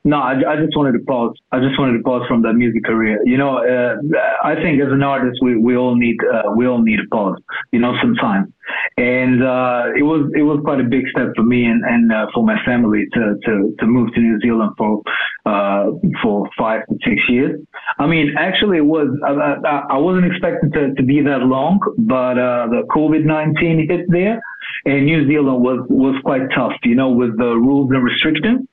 No, 0.07 0.19
I, 0.19 0.33
I, 0.33 0.57
just 0.63 0.77
wanted 0.77 0.93
to 0.93 1.05
pause. 1.07 1.35
I 1.51 1.61
just 1.61 1.79
wanted 1.79 1.97
to 1.97 2.03
pause 2.05 2.29
from 2.29 2.43
that 2.43 2.53
music 2.53 2.85
career. 2.85 3.21
You 3.25 3.39
know, 3.39 3.57
uh, 3.57 3.97
I 4.45 4.55
think 4.55 4.79
as 4.83 4.93
an 4.93 5.03
artist, 5.03 5.41
we, 5.41 5.57
we 5.57 5.79
all 5.79 5.97
need 5.97 6.17
uh, 6.21 6.53
we 6.55 6.67
all 6.67 6.83
need 6.83 6.99
a 7.01 7.09
pause. 7.09 7.41
You 7.73 7.81
know, 7.81 7.95
sometimes, 8.03 8.53
and 8.99 9.43
uh, 9.43 9.97
it 9.97 10.03
was 10.03 10.31
it 10.37 10.43
was 10.43 10.61
quite 10.63 10.81
a 10.81 10.85
big 10.85 11.09
step 11.09 11.33
for 11.35 11.43
me 11.43 11.65
and 11.65 11.83
and 11.87 12.13
uh, 12.13 12.27
for 12.35 12.45
my 12.45 12.63
family 12.67 13.07
to 13.15 13.35
to 13.47 13.75
to 13.79 13.87
move 13.87 14.13
to 14.13 14.21
New 14.21 14.39
Zealand 14.41 14.73
for 14.77 15.01
uh, 15.47 15.87
for 16.23 16.51
five 16.59 16.85
to 16.89 16.99
six 17.03 17.23
years. 17.31 17.59
I 17.99 18.07
mean, 18.07 18.35
actually, 18.39 18.85
it 18.85 18.87
was 18.87 19.09
I, 19.25 19.95
I 19.95 19.97
wasn't 19.97 20.27
expecting 20.27 20.71
to, 20.73 20.93
to 20.93 21.03
be 21.03 21.23
that 21.23 21.41
long, 21.49 21.81
but 21.97 22.37
uh, 22.37 22.69
the 22.69 22.83
COVID 22.95 23.25
nineteen 23.25 23.87
hit 23.89 24.05
there, 24.09 24.39
and 24.85 25.07
New 25.07 25.27
Zealand 25.27 25.65
was 25.65 25.81
was 25.89 26.21
quite 26.25 26.43
tough. 26.55 26.73
You 26.85 26.95
know, 26.95 27.09
with 27.09 27.39
the 27.39 27.57
rules 27.57 27.91
and 27.91 28.05
restrictions. 28.05 28.69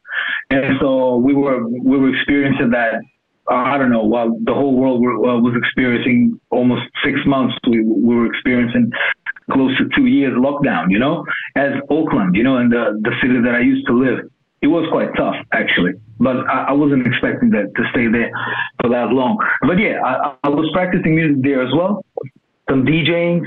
And 0.52 0.78
so 0.80 1.18
we 1.18 1.34
were 1.34 1.68
we 1.68 1.98
were 1.98 2.14
experiencing 2.14 2.72
that. 2.72 3.02
Uh, 3.50 3.56
I 3.56 3.78
don't 3.78 3.92
know. 3.92 4.04
While 4.04 4.38
the 4.44 4.54
whole 4.54 4.76
world 4.76 5.02
were, 5.02 5.16
uh, 5.16 5.40
was 5.40 5.56
experiencing 5.58 6.40
almost 6.52 6.84
six 7.04 7.20
months, 7.26 7.56
we, 7.68 7.84
we 7.84 8.16
were 8.16 8.28
experiencing 8.28 8.92
close 9.52 9.76
to 9.80 9.90
two 9.96 10.06
years 10.06 10.34
lockdown. 10.38 10.92
You 10.92 11.00
know, 11.00 11.26
as 11.56 11.72
Auckland, 11.90 12.36
you 12.36 12.44
know, 12.44 12.58
in 12.58 12.70
the 12.70 13.00
the 13.02 13.12
city 13.22 13.42
that 13.42 13.56
I 13.56 13.62
used 13.62 13.88
to 13.88 13.94
live, 13.94 14.30
it 14.62 14.68
was 14.68 14.88
quite 14.92 15.10
tough 15.18 15.36
actually. 15.54 15.94
But 16.20 16.48
I, 16.48 16.66
I 16.70 16.72
wasn't 16.74 17.08
expecting 17.08 17.50
that 17.52 17.74
to 17.76 17.84
stay 17.92 18.08
there 18.08 18.32
for 18.80 18.90
that 18.90 19.10
long. 19.10 19.38
But 19.62 19.80
yeah, 19.80 20.02
I, 20.06 20.36
I 20.44 20.50
was 20.50 20.70
practicing 20.74 21.16
music 21.16 21.42
there 21.42 21.66
as 21.66 21.74
well. 21.74 22.06
Some 22.70 22.86
DJing, 22.86 23.42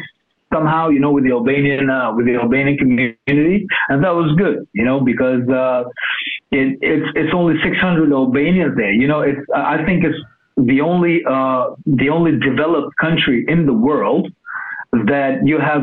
somehow, 0.54 0.88
you 0.88 1.00
know, 1.00 1.10
with 1.10 1.24
the 1.24 1.32
Albanian 1.32 1.90
uh, 1.90 2.14
with 2.14 2.26
the 2.26 2.36
Albanian 2.36 2.76
community, 2.78 3.66
and 3.88 4.04
that 4.04 4.14
was 4.14 4.34
good, 4.38 4.66
you 4.72 4.84
know, 4.84 5.00
because 5.00 5.48
uh, 5.48 5.84
it, 6.50 6.78
it's 6.80 7.06
it's 7.14 7.34
only 7.34 7.54
600 7.62 8.12
Albanians 8.12 8.76
there. 8.76 8.92
You 8.92 9.08
know, 9.08 9.20
it's 9.20 9.40
I 9.54 9.84
think 9.84 10.04
it's 10.04 10.18
the 10.56 10.80
only 10.80 11.22
uh, 11.28 11.74
the 11.86 12.08
only 12.10 12.38
developed 12.38 12.96
country 13.00 13.44
in 13.48 13.66
the 13.66 13.72
world 13.72 14.28
that 14.92 15.40
you 15.44 15.58
have 15.58 15.82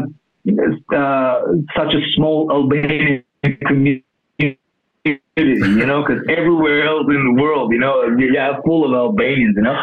uh, 0.95 1.41
such 1.75 1.93
a 1.93 2.01
small 2.15 2.49
Albanian 2.51 3.23
community. 3.67 4.05
You 5.35 5.85
know, 5.85 6.03
because 6.05 6.23
everywhere 6.29 6.87
else 6.87 7.05
in 7.09 7.35
the 7.35 7.41
world, 7.41 7.71
you 7.71 7.79
know, 7.79 8.03
you 8.17 8.37
have 8.37 8.61
full 8.65 8.85
of 8.85 8.93
Albanians. 8.93 9.55
You 9.57 9.63
know, 9.63 9.79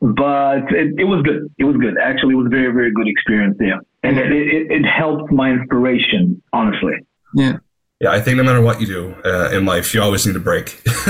but 0.00 0.70
it, 0.72 0.94
it 0.98 1.04
was 1.04 1.22
good. 1.22 1.52
It 1.58 1.64
was 1.64 1.76
good. 1.76 1.96
Actually, 1.98 2.34
it 2.34 2.36
was 2.36 2.46
a 2.46 2.50
very 2.50 2.72
very 2.72 2.92
good 2.92 3.08
experience 3.08 3.56
there, 3.58 3.80
and 4.02 4.18
it, 4.18 4.32
it, 4.32 4.70
it 4.70 4.84
helped 4.84 5.32
my 5.32 5.50
inspiration. 5.50 6.42
Honestly. 6.52 6.94
Yeah. 7.34 7.58
Yeah, 8.00 8.10
I 8.10 8.20
think 8.20 8.36
no 8.36 8.42
matter 8.42 8.60
what 8.60 8.78
you 8.78 8.86
do 8.86 9.14
uh, 9.24 9.50
in 9.52 9.64
life, 9.64 9.94
you 9.94 10.02
always 10.02 10.26
need 10.26 10.36
a 10.36 10.40
break. 10.40 10.82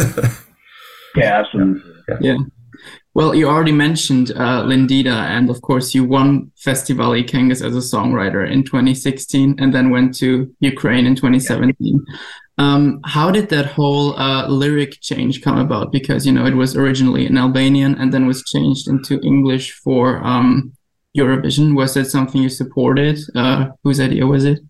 yeah, 1.16 1.40
absolutely. 1.40 1.82
Yeah. 2.08 2.18
yeah. 2.20 2.36
Well, 3.12 3.34
you 3.34 3.48
already 3.48 3.72
mentioned 3.72 4.30
uh, 4.30 4.62
Lindita, 4.62 5.08
and 5.08 5.50
of 5.50 5.62
course, 5.62 5.94
you 5.94 6.04
won 6.04 6.52
Festival 6.56 7.12
Këngës 7.12 7.64
as 7.64 7.74
a 7.74 7.96
songwriter 7.96 8.48
in 8.48 8.62
2016, 8.62 9.56
and 9.58 9.74
then 9.74 9.90
went 9.90 10.14
to 10.18 10.54
Ukraine 10.60 11.06
in 11.06 11.16
2017. 11.16 11.74
Yeah. 11.80 12.16
Um, 12.58 13.00
how 13.04 13.30
did 13.30 13.50
that 13.50 13.66
whole 13.66 14.18
uh, 14.18 14.48
lyric 14.48 15.00
change 15.00 15.42
come 15.42 15.58
about? 15.58 15.92
Because 15.92 16.26
you 16.26 16.32
know 16.32 16.46
it 16.46 16.54
was 16.54 16.74
originally 16.76 17.26
in 17.26 17.36
Albanian 17.36 17.94
and 17.96 18.12
then 18.12 18.26
was 18.26 18.42
changed 18.44 18.88
into 18.88 19.20
English 19.20 19.72
for 19.72 20.24
um, 20.24 20.72
Eurovision. 21.16 21.76
Was 21.76 21.94
that 21.94 22.06
something 22.06 22.42
you 22.42 22.48
supported? 22.48 23.18
Uh, 23.34 23.66
whose 23.82 24.00
idea 24.00 24.26
was 24.26 24.44
it? 24.44 24.60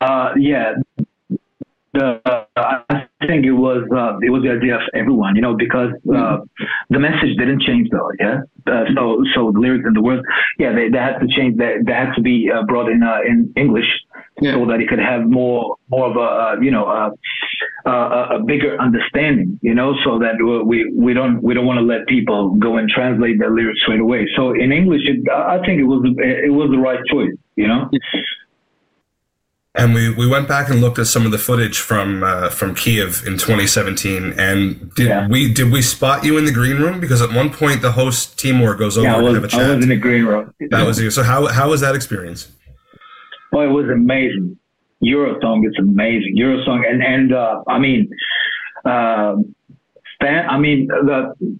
uh, 0.00 0.32
yeah, 0.36 0.74
the, 1.92 2.20
uh, 2.56 3.04
I 3.20 3.26
think 3.26 3.44
it 3.44 3.52
was 3.52 3.84
uh, 3.92 4.16
it 4.22 4.30
was 4.30 4.42
the 4.42 4.50
idea 4.50 4.76
of 4.76 4.82
everyone, 4.94 5.36
you 5.36 5.42
know, 5.42 5.54
because 5.54 5.92
uh, 6.08 6.40
mm-hmm. 6.40 6.64
the 6.88 6.98
message 6.98 7.36
didn't 7.36 7.60
change 7.62 7.88
though, 7.90 8.10
yeah. 8.18 8.40
Uh, 8.66 8.84
so 8.94 9.22
so 9.34 9.52
the 9.52 9.60
lyrics 9.60 9.84
and 9.84 9.94
the 9.94 10.00
words, 10.00 10.22
yeah, 10.58 10.72
they, 10.72 10.88
they 10.88 10.98
had 10.98 11.18
to 11.18 11.28
change. 11.28 11.58
They, 11.58 11.76
they 11.84 11.92
had 11.92 12.14
to 12.14 12.22
be 12.22 12.50
uh, 12.50 12.62
brought 12.64 12.88
in 12.88 13.02
uh, 13.02 13.20
in 13.26 13.52
English 13.56 13.88
yeah. 14.40 14.54
so 14.54 14.64
that 14.66 14.80
it 14.80 14.88
could 14.88 14.98
have 14.98 15.28
more 15.28 15.76
more 15.88 16.08
of 16.10 16.16
a 16.16 16.20
uh, 16.20 16.60
you 16.60 16.70
know 16.70 16.86
a, 16.86 17.90
a, 17.90 18.42
bigger 18.46 18.80
understanding, 18.80 19.58
you 19.62 19.74
know, 19.74 19.94
so 20.04 20.18
that 20.18 20.36
we 20.64 20.90
we 20.90 21.12
don't 21.12 21.42
we 21.42 21.54
don't 21.54 21.66
want 21.66 21.78
to 21.78 21.84
let 21.84 22.06
people 22.06 22.54
go 22.56 22.76
and 22.76 22.88
translate 22.88 23.38
their 23.38 23.50
lyrics 23.50 23.80
straight 23.82 24.00
away. 24.00 24.26
So 24.36 24.52
in 24.52 24.72
English, 24.72 25.02
it, 25.04 25.28
I 25.30 25.58
think 25.64 25.80
it 25.80 25.84
was 25.84 26.02
it 26.18 26.52
was 26.52 26.70
the 26.70 26.78
right 26.78 27.00
choice, 27.10 27.36
you 27.56 27.68
know. 27.68 27.90
And 29.76 29.94
we, 29.94 30.12
we 30.12 30.26
went 30.26 30.48
back 30.48 30.68
and 30.68 30.80
looked 30.80 30.98
at 30.98 31.06
some 31.06 31.24
of 31.24 31.30
the 31.30 31.38
footage 31.38 31.78
from 31.78 32.24
uh, 32.24 32.50
from 32.50 32.74
Kiev 32.74 33.22
in 33.24 33.34
2017. 33.34 34.34
And 34.36 34.92
did 34.94 35.08
yeah. 35.08 35.28
we 35.28 35.52
did 35.52 35.70
we 35.70 35.80
spot 35.80 36.24
you 36.24 36.36
in 36.38 36.44
the 36.44 36.52
green 36.52 36.78
room? 36.78 36.98
Because 36.98 37.22
at 37.22 37.32
one 37.32 37.50
point 37.50 37.80
the 37.80 37.92
host 37.92 38.36
Timur 38.36 38.74
goes 38.74 38.98
over 38.98 39.06
yeah, 39.06 39.20
was, 39.20 39.30
to 39.30 39.34
have 39.34 39.44
a 39.44 39.48
chat. 39.48 39.60
I 39.60 39.74
was 39.76 39.84
in 39.84 39.88
the 39.90 39.96
green 39.96 40.24
room. 40.24 40.52
That 40.70 40.84
was 40.84 41.00
you. 41.00 41.10
So 41.10 41.22
how 41.22 41.46
how 41.46 41.70
was 41.70 41.80
that 41.82 41.94
experience? 41.94 42.50
Oh, 43.52 43.60
it 43.60 43.68
was 43.68 43.88
amazing. 43.88 44.58
Eurosong 45.04 45.64
is 45.64 45.76
amazing. 45.78 46.34
Eurosong 46.36 46.82
and 46.88 47.00
and 47.00 47.32
uh, 47.32 47.62
I 47.68 47.78
mean, 47.78 48.10
uh, 48.84 49.36
fan. 50.20 50.48
I 50.50 50.58
mean 50.58 50.88
the 50.88 51.58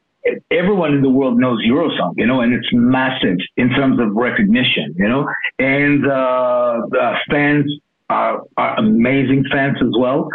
everyone 0.51 0.95
in 0.95 1.03
the 1.03 1.11
world 1.11 1.39
knows 1.39 1.65
Eurosong, 1.65 2.15
you 2.17 2.27
know, 2.27 2.41
and 2.41 2.53
it's 2.55 2.69
massive 2.73 3.39
in 3.57 3.71
terms 3.71 4.01
of 4.01 4.15
recognition, 4.15 4.95
you 4.97 5.09
know, 5.09 5.29
and 5.61 6.07
uh, 6.07 6.81
uh, 7.01 7.15
fans 7.31 7.73
are, 8.11 8.43
are 8.57 8.79
amazing 8.79 9.45
fans 9.51 9.79
as 9.81 9.95
well. 9.99 10.29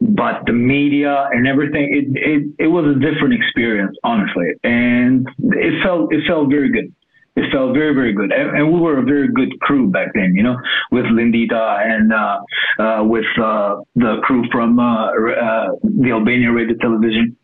But 0.00 0.42
the 0.46 0.52
media 0.52 1.28
and 1.30 1.46
everything, 1.46 1.84
it, 1.92 2.06
it, 2.18 2.64
it 2.64 2.66
was 2.66 2.84
a 2.96 2.98
different 2.98 3.34
experience, 3.34 3.96
honestly. 4.02 4.48
And 4.64 5.28
it 5.38 5.82
felt, 5.84 6.12
it 6.12 6.26
felt 6.26 6.50
very 6.50 6.70
good. 6.70 6.92
It 7.34 7.50
felt 7.52 7.72
very, 7.74 7.94
very 7.94 8.12
good. 8.12 8.32
And, 8.32 8.56
and 8.56 8.72
we 8.72 8.80
were 8.80 8.98
a 8.98 9.02
very 9.02 9.28
good 9.28 9.58
crew 9.60 9.90
back 9.90 10.08
then, 10.14 10.34
you 10.34 10.42
know, 10.42 10.56
with 10.90 11.04
Lindita 11.04 11.64
and, 11.86 12.12
uh, 12.12 12.38
uh, 12.82 13.04
with, 13.04 13.30
uh, 13.40 13.76
the 13.94 14.20
crew 14.24 14.44
from, 14.50 14.78
uh, 14.78 15.06
uh, 15.06 15.68
the 15.82 16.10
Albania 16.10 16.50
radio 16.50 16.76
television. 16.76 17.36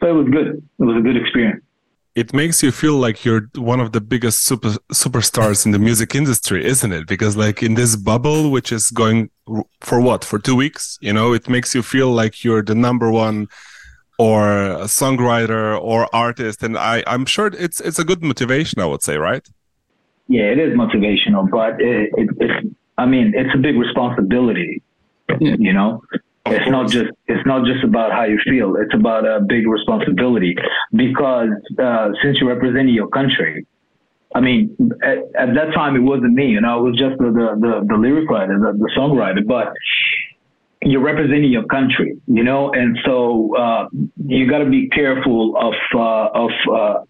So 0.00 0.08
it 0.08 0.12
was 0.12 0.28
good. 0.32 0.48
It 0.78 0.84
was 0.84 0.96
a 0.96 1.02
good 1.02 1.16
experience 1.16 1.62
it 2.14 2.34
makes 2.34 2.62
you 2.62 2.70
feel 2.70 2.94
like 2.94 3.24
you're 3.24 3.48
one 3.54 3.80
of 3.80 3.92
the 3.92 4.00
biggest 4.00 4.44
super 4.44 4.70
superstars 4.92 5.64
in 5.64 5.72
the 5.72 5.78
music 5.78 6.14
industry, 6.14 6.64
isn't 6.64 6.92
it? 6.92 7.06
Because 7.06 7.36
like 7.36 7.62
in 7.62 7.74
this 7.74 7.96
bubble, 7.96 8.50
which 8.50 8.70
is 8.70 8.90
going 8.90 9.30
for 9.80 10.00
what 10.00 10.24
for 10.24 10.38
two 10.38 10.54
weeks, 10.54 10.98
you 11.00 11.12
know, 11.12 11.32
it 11.32 11.48
makes 11.48 11.74
you 11.74 11.82
feel 11.82 12.10
like 12.10 12.44
you're 12.44 12.62
the 12.62 12.74
number 12.74 13.10
one 13.10 13.48
or 14.18 14.72
a 14.72 14.84
songwriter 14.84 15.80
or 15.80 16.14
artist, 16.14 16.62
and 16.62 16.76
I 16.76 17.02
I'm 17.06 17.24
sure 17.24 17.46
it's 17.46 17.80
it's 17.80 17.98
a 17.98 18.04
good 18.04 18.22
motivation. 18.22 18.80
I 18.80 18.86
would 18.86 19.02
say, 19.02 19.16
right? 19.16 19.46
Yeah, 20.28 20.44
it 20.44 20.58
is 20.58 20.76
motivational, 20.76 21.50
but 21.50 21.80
it, 21.80 22.10
it, 22.16 22.28
it's 22.40 22.76
I 22.98 23.06
mean 23.06 23.32
it's 23.34 23.54
a 23.54 23.58
big 23.58 23.76
responsibility, 23.76 24.82
you 25.40 25.72
know. 25.72 26.02
It's 26.46 26.68
not 26.70 26.90
just 26.90 27.10
it's 27.28 27.46
not 27.46 27.64
just 27.64 27.84
about 27.84 28.12
how 28.12 28.24
you 28.24 28.38
feel. 28.44 28.74
It's 28.76 28.94
about 28.94 29.24
a 29.24 29.40
big 29.40 29.66
responsibility 29.66 30.56
because 30.92 31.50
uh, 31.78 32.08
since 32.22 32.38
you're 32.40 32.52
representing 32.52 32.94
your 32.94 33.08
country, 33.08 33.64
I 34.34 34.40
mean, 34.40 34.76
at, 35.02 35.18
at, 35.38 35.54
that 35.54 35.72
time 35.74 35.94
it 35.94 36.00
wasn't 36.00 36.34
me, 36.34 36.46
you 36.46 36.60
know, 36.60 36.80
it 36.80 36.90
was 36.90 36.98
just 36.98 37.18
the 37.18 37.26
the, 37.26 37.48
the, 37.60 37.86
the 37.86 37.96
lyric 37.96 38.28
writer, 38.28 38.58
the, 38.58 38.76
the, 38.76 38.90
songwriter, 38.96 39.46
but 39.46 39.72
you're 40.82 41.02
representing 41.02 41.50
your 41.50 41.64
country, 41.66 42.16
you 42.26 42.42
know, 42.42 42.72
and 42.72 42.98
so 43.04 43.56
uh, 43.56 43.88
you 44.26 44.50
got 44.50 44.58
to 44.58 44.68
be 44.68 44.88
careful 44.88 45.54
of 45.56 45.74
uh, 45.94 46.28
of 46.34 46.50
uh, 46.74 47.04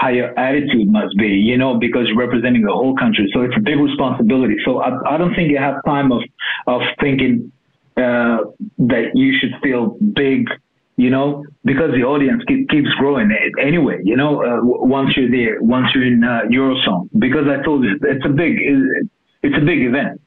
how 0.00 0.08
your 0.08 0.36
attitude 0.36 0.90
must 0.90 1.16
be, 1.16 1.28
you 1.28 1.56
know, 1.56 1.78
because 1.78 2.08
you're 2.08 2.18
representing 2.18 2.62
the 2.62 2.72
whole 2.72 2.96
country. 2.96 3.30
So 3.32 3.42
it's 3.42 3.54
a 3.56 3.60
big 3.60 3.78
responsibility. 3.78 4.56
So 4.64 4.80
I, 4.80 5.14
I 5.14 5.16
don't 5.18 5.34
think 5.36 5.50
you 5.50 5.58
have 5.58 5.76
time 5.86 6.10
of 6.10 6.22
of 6.66 6.80
thinking 7.00 7.52
uh, 7.96 8.38
that 8.78 9.10
you 9.14 9.34
should 9.38 9.52
feel 9.62 9.96
big, 10.14 10.48
you 10.96 11.10
know, 11.10 11.44
because 11.64 11.90
the 11.92 12.02
audience 12.02 12.42
keep, 12.46 12.68
keeps 12.68 12.88
growing 12.98 13.30
anyway, 13.60 14.00
you 14.04 14.16
know, 14.16 14.42
uh, 14.42 14.58
once 14.62 15.16
you're 15.16 15.30
there, 15.30 15.62
once 15.62 15.88
you're 15.94 16.06
in 16.06 16.24
uh, 16.24 16.42
Eurosong, 16.50 17.08
because 17.18 17.46
I 17.48 17.62
told 17.64 17.84
you, 17.84 17.98
it's 18.02 18.24
a 18.24 18.28
big, 18.28 18.56
it's 19.42 19.56
a 19.56 19.64
big 19.64 19.82
event. 19.82 20.20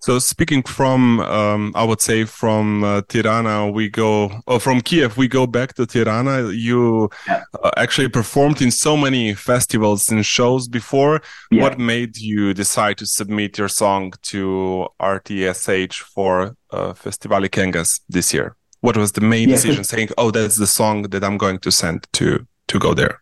So 0.00 0.18
speaking 0.18 0.62
from, 0.62 1.20
um, 1.20 1.72
I 1.74 1.84
would 1.84 2.00
say 2.00 2.24
from 2.24 2.82
uh, 2.82 3.02
Tirana, 3.02 3.70
we 3.70 3.90
go, 3.90 4.30
or 4.46 4.58
from 4.58 4.80
Kiev, 4.80 5.18
we 5.18 5.28
go 5.28 5.46
back 5.46 5.74
to 5.74 5.84
Tirana. 5.84 6.50
You 6.50 7.10
yeah. 7.28 7.42
uh, 7.62 7.70
actually 7.76 8.08
performed 8.08 8.62
in 8.62 8.70
so 8.70 8.96
many 8.96 9.34
festivals 9.34 10.10
and 10.10 10.24
shows 10.24 10.68
before. 10.68 11.20
Yeah. 11.50 11.64
What 11.64 11.78
made 11.78 12.16
you 12.16 12.54
decide 12.54 12.96
to 12.98 13.06
submit 13.06 13.58
your 13.58 13.68
song 13.68 14.14
to 14.22 14.88
RTSH 15.00 15.96
for 16.00 16.56
uh, 16.70 16.94
Festivali 16.94 17.50
Këngës 17.50 18.00
this 18.08 18.32
year? 18.32 18.56
What 18.80 18.96
was 18.96 19.12
the 19.12 19.20
main 19.20 19.50
yeah, 19.50 19.56
decision 19.56 19.84
saying, 19.84 20.08
oh, 20.16 20.30
that's 20.30 20.56
the 20.56 20.66
song 20.66 21.02
that 21.02 21.22
I'm 21.22 21.36
going 21.36 21.58
to 21.58 21.70
send 21.70 22.06
to, 22.14 22.46
to 22.68 22.78
go 22.78 22.94
there? 22.94 23.20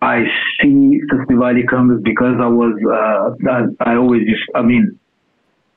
I 0.00 0.24
see 0.62 0.98
Festivali 1.12 1.66
Këngës 1.66 2.02
because 2.02 2.36
I 2.40 2.48
was, 2.48 2.74
uh, 2.90 3.50
I, 3.50 3.92
I 3.92 3.96
always 3.96 4.22
just, 4.22 4.44
I 4.54 4.62
mean, 4.62 4.98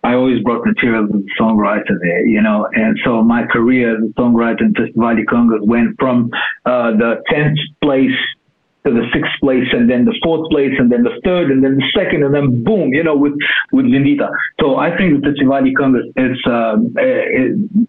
I 0.06 0.14
always 0.14 0.40
brought 0.44 0.64
material 0.64 1.06
as 1.06 1.10
a 1.10 1.42
songwriter 1.42 1.98
there, 2.00 2.28
you 2.28 2.40
know, 2.40 2.68
and 2.72 2.96
so 3.04 3.24
my 3.24 3.48
career 3.48 3.98
as 3.98 4.04
a 4.04 4.14
songwriter 4.22 4.62
in 4.62 4.74
Festivali 4.76 5.26
Këngës 5.26 5.66
went 5.66 5.96
from 5.98 6.30
uh, 6.64 6.92
the 6.92 7.24
10th 7.32 7.58
place 7.82 8.20
to 8.86 8.94
the 8.94 9.02
sixth 9.12 9.32
place 9.42 9.68
and 9.72 9.90
then 9.90 10.06
the 10.06 10.16
fourth 10.24 10.48
place 10.52 10.74
and 10.78 10.92
then 10.92 11.02
the 11.02 11.20
third 11.24 11.50
and 11.50 11.64
then 11.64 11.78
the 11.78 11.92
second 11.96 12.24
and 12.24 12.36
then 12.36 12.64
boom, 12.64 12.94
you 12.94 13.04
know, 13.04 13.16
with, 13.16 13.34
with 13.72 13.86
Lindita. 13.86 14.30
So 14.62 14.76
I 14.76 14.96
think 14.96 15.24
the 15.24 15.30
Festivali 15.30 15.74
Këngës 15.74 16.08
is, 16.18 16.38
um, 16.46 16.94
it, 16.98 17.88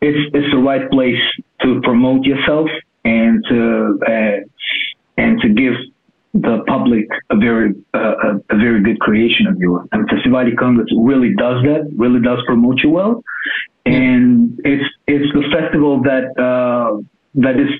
it's, 0.00 0.34
it's 0.34 0.52
the 0.52 0.58
right 0.58 0.90
place 0.90 1.22
to 1.62 1.80
promote 1.82 2.24
yourself 2.24 2.68
and 3.04 3.44
to, 3.48 4.00
uh, 4.04 4.38
and 5.16 5.40
to 5.42 5.48
give 5.48 5.74
the 6.32 6.62
public 6.66 7.08
a 7.30 7.36
very 7.36 7.74
uh, 7.94 8.38
a, 8.48 8.56
very 8.56 8.82
good 8.82 9.00
creation 9.00 9.46
of 9.46 9.58
yours. 9.58 9.88
And 9.92 10.08
Festivali 10.08 10.54
Këngës 10.54 10.86
really 10.96 11.34
does 11.34 11.62
that, 11.64 11.90
really 11.96 12.20
does 12.20 12.38
promote 12.46 12.78
you 12.82 12.90
well, 12.90 13.22
and 13.84 14.58
it's 14.64 14.88
it's 15.06 15.32
the 15.32 15.42
festival 15.50 16.02
that 16.02 16.30
uh, 16.38 17.02
that 17.34 17.56
is 17.58 17.70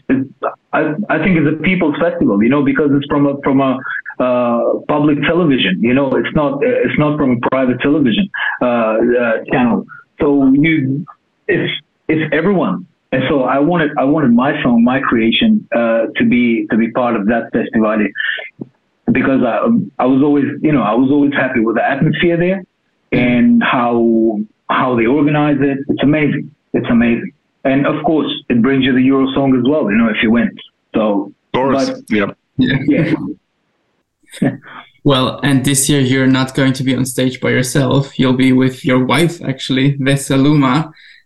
I, 0.73 0.95
I 1.09 1.19
think 1.23 1.39
it's 1.39 1.59
a 1.59 1.63
people's 1.63 1.97
festival, 2.01 2.43
you 2.43 2.49
know, 2.49 2.65
because 2.65 2.91
it's 2.93 3.07
from 3.07 3.27
a 3.27 3.41
from 3.43 3.61
a 3.61 3.79
uh, 4.19 4.81
public 4.89 5.23
television, 5.23 5.81
you 5.81 5.95
know, 5.95 6.11
it's 6.11 6.35
not 6.35 6.61
it's 6.63 6.99
not 6.99 7.19
from 7.19 7.39
a 7.39 7.49
private 7.49 7.81
television 7.81 8.29
uh, 8.61 8.67
uh, 8.67 8.99
channel. 9.53 9.87
So 10.21 10.53
you 10.53 11.07
it's 11.47 11.73
it's 12.09 12.33
everyone 12.33 12.87
and 13.13 13.23
so 13.29 13.43
I 13.43 13.59
wanted 13.59 13.91
I 13.99 14.05
wanted 14.05 14.33
my 14.33 14.61
song, 14.63 14.85
my 14.85 15.01
creation, 15.01 15.69
uh, 15.75 16.07
to 16.17 16.25
be 16.25 16.67
to 16.71 16.77
be 16.77 16.91
part 16.93 17.17
of 17.17 17.27
that 17.27 17.51
festival 17.53 18.07
because 19.11 19.43
I 19.43 19.67
I 19.99 20.07
was 20.07 20.23
always 20.23 20.45
you 20.63 20.73
know 20.73 20.83
I 20.83 20.95
was 20.95 21.11
always 21.11 21.33
happy 21.33 21.61
with 21.61 21.77
the 21.77 21.85
atmosphere 21.85 22.37
there 22.37 22.65
and 23.13 23.63
how 23.63 24.41
how 24.69 24.97
they 24.97 25.07
organize 25.07 25.59
it. 25.61 25.79
It's 25.89 26.03
amazing. 26.03 26.55
It's 26.73 26.89
amazing. 26.89 27.33
And 27.65 27.87
of 27.87 28.05
course, 28.05 28.33
it 28.49 28.63
brings 28.63 28.85
you 28.85 28.93
the 28.93 29.03
Euro 29.03 29.27
song 29.35 29.57
as 29.57 29.69
well. 29.69 29.91
You 29.91 29.99
know, 29.99 30.09
if 30.09 30.23
you 30.23 30.31
win. 30.31 30.57
So, 30.95 31.33
of 31.53 31.61
course, 31.61 31.91
but, 31.91 32.05
yeah, 32.11 32.27
yeah. 32.57 33.15
well, 35.05 35.41
and 35.43 35.65
this 35.65 35.89
year 35.89 36.01
you're 36.01 36.27
not 36.27 36.55
going 36.55 36.73
to 36.75 36.85
be 36.85 36.95
on 36.95 37.05
stage 37.05 37.41
by 37.41 37.51
yourself. 37.51 38.19
You'll 38.19 38.37
be 38.37 38.53
with 38.53 38.85
your 38.85 39.05
wife, 39.05 39.43
actually, 39.43 39.97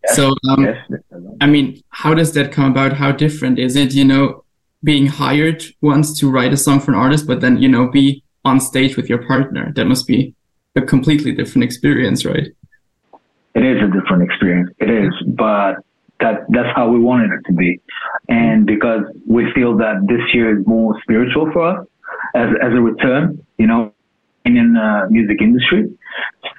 So, 0.08 0.34
um, 0.48 0.64
yes. 0.64 1.00
I 1.40 1.46
mean, 1.46 1.82
how 1.90 2.14
does 2.14 2.32
that 2.32 2.52
come 2.52 2.70
about? 2.70 2.92
How 2.92 3.12
different 3.12 3.58
is 3.58 3.76
it, 3.76 3.94
you 3.94 4.04
know, 4.04 4.44
being 4.82 5.06
hired 5.06 5.64
once 5.80 6.18
to 6.20 6.30
write 6.30 6.52
a 6.52 6.56
song 6.56 6.80
for 6.80 6.92
an 6.92 6.98
artist, 6.98 7.26
but 7.26 7.40
then, 7.40 7.56
you 7.56 7.68
know, 7.68 7.88
be 7.88 8.22
on 8.44 8.60
stage 8.60 8.96
with 8.96 9.08
your 9.08 9.26
partner? 9.26 9.72
That 9.74 9.86
must 9.86 10.06
be 10.06 10.34
a 10.76 10.82
completely 10.82 11.32
different 11.32 11.64
experience, 11.64 12.24
right? 12.24 12.48
It 13.54 13.64
is 13.64 13.82
a 13.82 13.86
different 13.86 14.22
experience. 14.24 14.70
It 14.78 14.90
is, 14.90 15.12
but 15.28 15.76
that 16.20 16.44
that's 16.48 16.68
how 16.74 16.88
we 16.88 16.98
wanted 16.98 17.30
it 17.32 17.40
to 17.46 17.52
be. 17.52 17.80
And 18.28 18.66
because 18.66 19.04
we 19.26 19.50
feel 19.54 19.76
that 19.78 20.06
this 20.08 20.20
year 20.34 20.58
is 20.58 20.66
more 20.66 21.00
spiritual 21.02 21.50
for 21.52 21.68
us 21.68 21.86
as, 22.34 22.48
as 22.62 22.72
a 22.72 22.80
return, 22.80 23.44
you 23.58 23.66
know, 23.66 23.92
in 24.44 24.74
the 24.74 25.06
music 25.10 25.40
industry. 25.40 25.90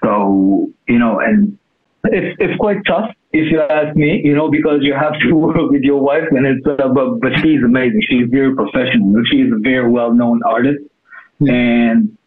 So, 0.04 0.70
you 0.88 0.98
know, 0.98 1.20
and 1.20 1.58
it's, 2.06 2.36
it's 2.40 2.58
quite 2.58 2.78
tough 2.88 3.12
if 3.36 3.52
you 3.52 3.60
ask 3.62 3.96
me, 3.96 4.22
you 4.24 4.36
know, 4.36 4.50
because 4.50 4.80
you 4.82 4.94
have 4.94 5.14
to 5.20 5.34
work 5.46 5.70
with 5.70 5.84
your 5.84 6.02
wife, 6.02 6.28
and 6.32 6.46
it's 6.46 6.66
uh, 6.66 6.88
but 6.90 7.20
but 7.22 7.32
she's 7.42 7.62
amazing. 7.64 8.02
She's 8.10 8.28
very 8.30 8.56
professional. 8.56 9.14
She's 9.32 9.52
a 9.52 9.60
very 9.60 9.90
well 9.90 10.14
known 10.14 10.42
artist, 10.44 10.84
mm-hmm. 11.42 11.50
and 11.50 12.18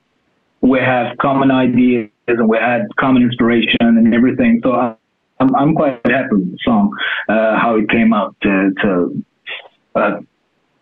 we 0.61 0.79
have 0.81 1.16
common 1.18 1.51
ideas 1.51 2.11
and 2.27 2.49
we 2.49 2.59
had 2.59 2.83
common 2.99 3.23
inspiration 3.23 3.77
and 3.81 4.14
everything. 4.14 4.61
So 4.62 4.73
I, 4.73 4.94
I'm, 5.40 5.55
I'm 5.55 5.75
quite 5.75 6.01
happy 6.05 6.29
with 6.33 6.53
the 6.53 6.59
song, 6.62 6.94
uh, 7.29 7.57
how 7.59 7.77
it 7.77 7.88
came 7.88 8.12
out 8.12 8.37
to, 8.42 8.71
to 8.83 9.25
uh, 9.94 10.21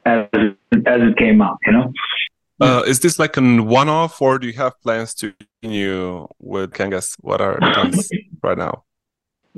as, 0.04 0.26
as 0.32 1.00
it 1.02 1.16
came 1.16 1.40
out, 1.42 1.58
you 1.66 1.72
know? 1.72 1.92
Uh, 2.58 2.82
is 2.86 3.00
this 3.00 3.18
like 3.18 3.36
a 3.36 3.42
one-off, 3.62 4.22
or 4.22 4.38
do 4.38 4.46
you 4.46 4.54
have 4.54 4.80
plans 4.80 5.12
to 5.14 5.34
continue 5.60 6.26
with 6.38 6.72
Kangas? 6.72 7.14
What 7.20 7.42
are 7.42 7.58
the 7.60 7.70
plans 7.74 8.08
right 8.42 8.56
now? 8.56 8.85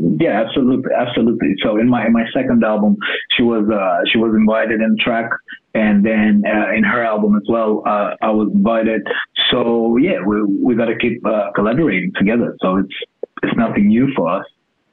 Yeah, 0.00 0.44
absolutely, 0.46 0.92
absolutely. 0.96 1.54
So 1.60 1.76
in 1.76 1.88
my 1.88 2.06
in 2.06 2.12
my 2.12 2.24
second 2.32 2.62
album, 2.62 2.96
she 3.36 3.42
was 3.42 3.68
uh, 3.68 4.08
she 4.10 4.18
was 4.18 4.32
invited 4.36 4.80
in 4.80 4.96
track, 5.00 5.28
and 5.74 6.06
then 6.06 6.44
uh, 6.46 6.72
in 6.72 6.84
her 6.84 7.04
album 7.04 7.34
as 7.34 7.42
well, 7.48 7.82
uh, 7.84 8.14
I 8.22 8.30
was 8.30 8.48
invited. 8.54 9.02
So 9.50 9.96
yeah, 9.96 10.20
we 10.24 10.44
we 10.44 10.76
got 10.76 10.86
to 10.86 10.96
keep 10.96 11.26
uh, 11.26 11.50
collaborating 11.56 12.12
together. 12.16 12.56
So 12.62 12.76
it's 12.76 12.94
it's 13.42 13.56
nothing 13.56 13.88
new 13.88 14.08
for 14.14 14.28
us 14.28 14.46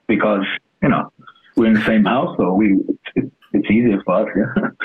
because 0.08 0.46
you 0.82 0.89
know 0.89 1.12
we're 1.56 1.68
in 1.68 1.76
the 1.76 1.86
same 1.86 2.06
house, 2.06 2.36
so 2.38 2.54
we 2.56 2.76
it's, 3.15 3.32
it's 3.54 3.70
easier 3.70 4.02
for 4.06 4.24
us. 4.24 4.30
Yeah. 4.36 4.70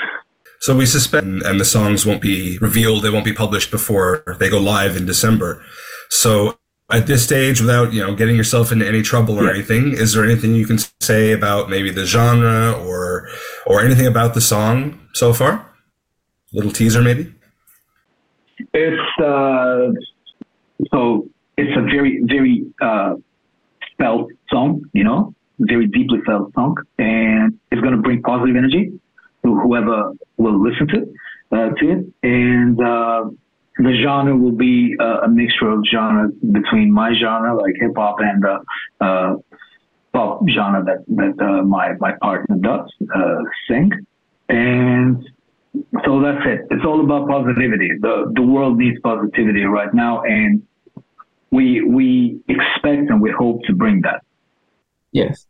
So 0.59 0.77
we 0.77 0.85
suspect, 0.85 1.25
and 1.25 1.59
the 1.59 1.65
songs 1.65 2.05
won't 2.05 2.21
be 2.21 2.59
revealed; 2.59 3.01
they 3.01 3.09
won't 3.09 3.25
be 3.25 3.33
published 3.33 3.71
before 3.71 4.23
they 4.37 4.47
go 4.47 4.59
live 4.59 4.95
in 4.95 5.07
December. 5.07 5.59
So 6.11 6.59
at 6.93 7.07
this 7.07 7.23
stage, 7.23 7.61
without 7.61 7.93
you 7.93 8.01
know 8.01 8.15
getting 8.15 8.35
yourself 8.35 8.71
into 8.71 8.87
any 8.87 9.01
trouble 9.01 9.39
or 9.39 9.45
yeah. 9.45 9.51
anything, 9.51 9.93
is 9.93 10.13
there 10.13 10.23
anything 10.23 10.55
you 10.55 10.65
can 10.65 10.77
say 10.99 11.31
about 11.31 11.69
maybe 11.69 11.91
the 11.91 12.05
genre 12.05 12.71
or 12.73 13.29
or 13.65 13.81
anything 13.81 14.07
about 14.07 14.33
the 14.33 14.41
song 14.41 14.99
so 15.13 15.33
far? 15.33 15.53
A 16.53 16.55
little 16.55 16.71
teaser, 16.71 17.01
maybe. 17.01 17.33
It's 18.73 19.19
uh, 19.23 19.91
so 20.91 21.27
it's 21.57 21.75
a 21.77 21.81
very 21.81 22.21
very 22.23 22.65
uh, 22.81 23.15
felt 23.97 24.31
song, 24.49 24.83
you 24.93 25.03
know, 25.03 25.33
very 25.59 25.87
deeply 25.87 26.19
felt 26.25 26.53
song, 26.53 26.75
and 26.97 27.57
it's 27.71 27.81
going 27.81 27.95
to 27.95 28.01
bring 28.01 28.21
positive 28.21 28.55
energy 28.55 28.91
to 29.43 29.59
whoever 29.59 30.13
will 30.37 30.61
listen 30.61 30.87
to 30.87 31.13
uh, 31.51 31.69
to 31.69 31.91
it, 31.91 32.05
and 32.23 32.81
uh, 32.81 33.25
the 33.77 34.01
genre 34.03 34.35
will 34.35 34.51
be 34.51 34.95
a 34.99 35.27
mixture 35.27 35.69
of 35.69 35.83
genre 35.91 36.29
between 36.51 36.91
my 36.91 37.13
genre, 37.19 37.55
like 37.55 37.73
hip 37.79 37.93
hop, 37.95 38.17
and 38.19 38.43
the 38.43 38.59
uh, 39.05 39.35
pop 40.13 40.41
genre 40.49 40.83
that 40.83 41.03
that 41.07 41.43
uh, 41.43 41.63
my 41.63 41.93
my 41.99 42.13
partner 42.21 42.57
does 42.57 42.91
uh, 43.15 43.41
sing, 43.67 43.91
and 44.49 45.23
so 46.05 46.21
that's 46.21 46.45
it. 46.45 46.61
It's 46.69 46.85
all 46.85 47.03
about 47.03 47.29
positivity. 47.29 47.89
the 47.99 48.31
The 48.35 48.41
world 48.41 48.77
needs 48.77 48.99
positivity 49.01 49.63
right 49.63 49.93
now, 49.93 50.21
and 50.23 50.63
we 51.51 51.81
we 51.81 52.41
expect 52.47 53.09
and 53.09 53.21
we 53.21 53.31
hope 53.31 53.61
to 53.67 53.73
bring 53.73 54.01
that. 54.01 54.23
Yes. 55.11 55.45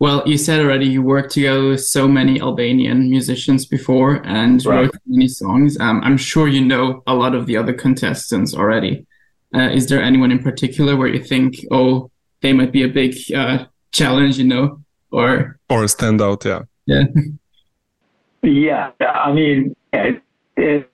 Well, 0.00 0.22
you 0.26 0.38
said 0.38 0.60
already 0.60 0.86
you 0.86 1.02
worked 1.02 1.32
together 1.32 1.70
with 1.70 1.84
so 1.84 2.06
many 2.06 2.40
Albanian 2.40 3.10
musicians 3.10 3.66
before 3.66 4.24
and 4.24 4.64
right. 4.64 4.82
wrote 4.82 4.94
many 5.06 5.26
songs. 5.26 5.78
Um, 5.80 6.00
I'm 6.04 6.16
sure 6.16 6.46
you 6.46 6.64
know 6.64 7.02
a 7.06 7.14
lot 7.14 7.34
of 7.34 7.46
the 7.46 7.56
other 7.56 7.72
contestants 7.72 8.54
already. 8.54 9.06
Uh, 9.52 9.70
is 9.70 9.88
there 9.88 10.00
anyone 10.00 10.30
in 10.30 10.40
particular 10.40 10.94
where 10.96 11.08
you 11.08 11.22
think, 11.22 11.56
oh, 11.72 12.10
they 12.42 12.52
might 12.52 12.70
be 12.70 12.84
a 12.84 12.88
big 12.88 13.16
uh, 13.34 13.64
challenge, 13.90 14.38
you 14.38 14.44
know, 14.44 14.80
or 15.10 15.58
or 15.68 15.82
a 15.82 15.86
standout? 15.86 16.44
Yeah. 16.44 16.62
Yeah. 16.86 17.04
yeah. 18.42 18.90
I 19.00 19.32
mean, 19.32 19.74
it, 19.92 20.22
it, 20.56 20.90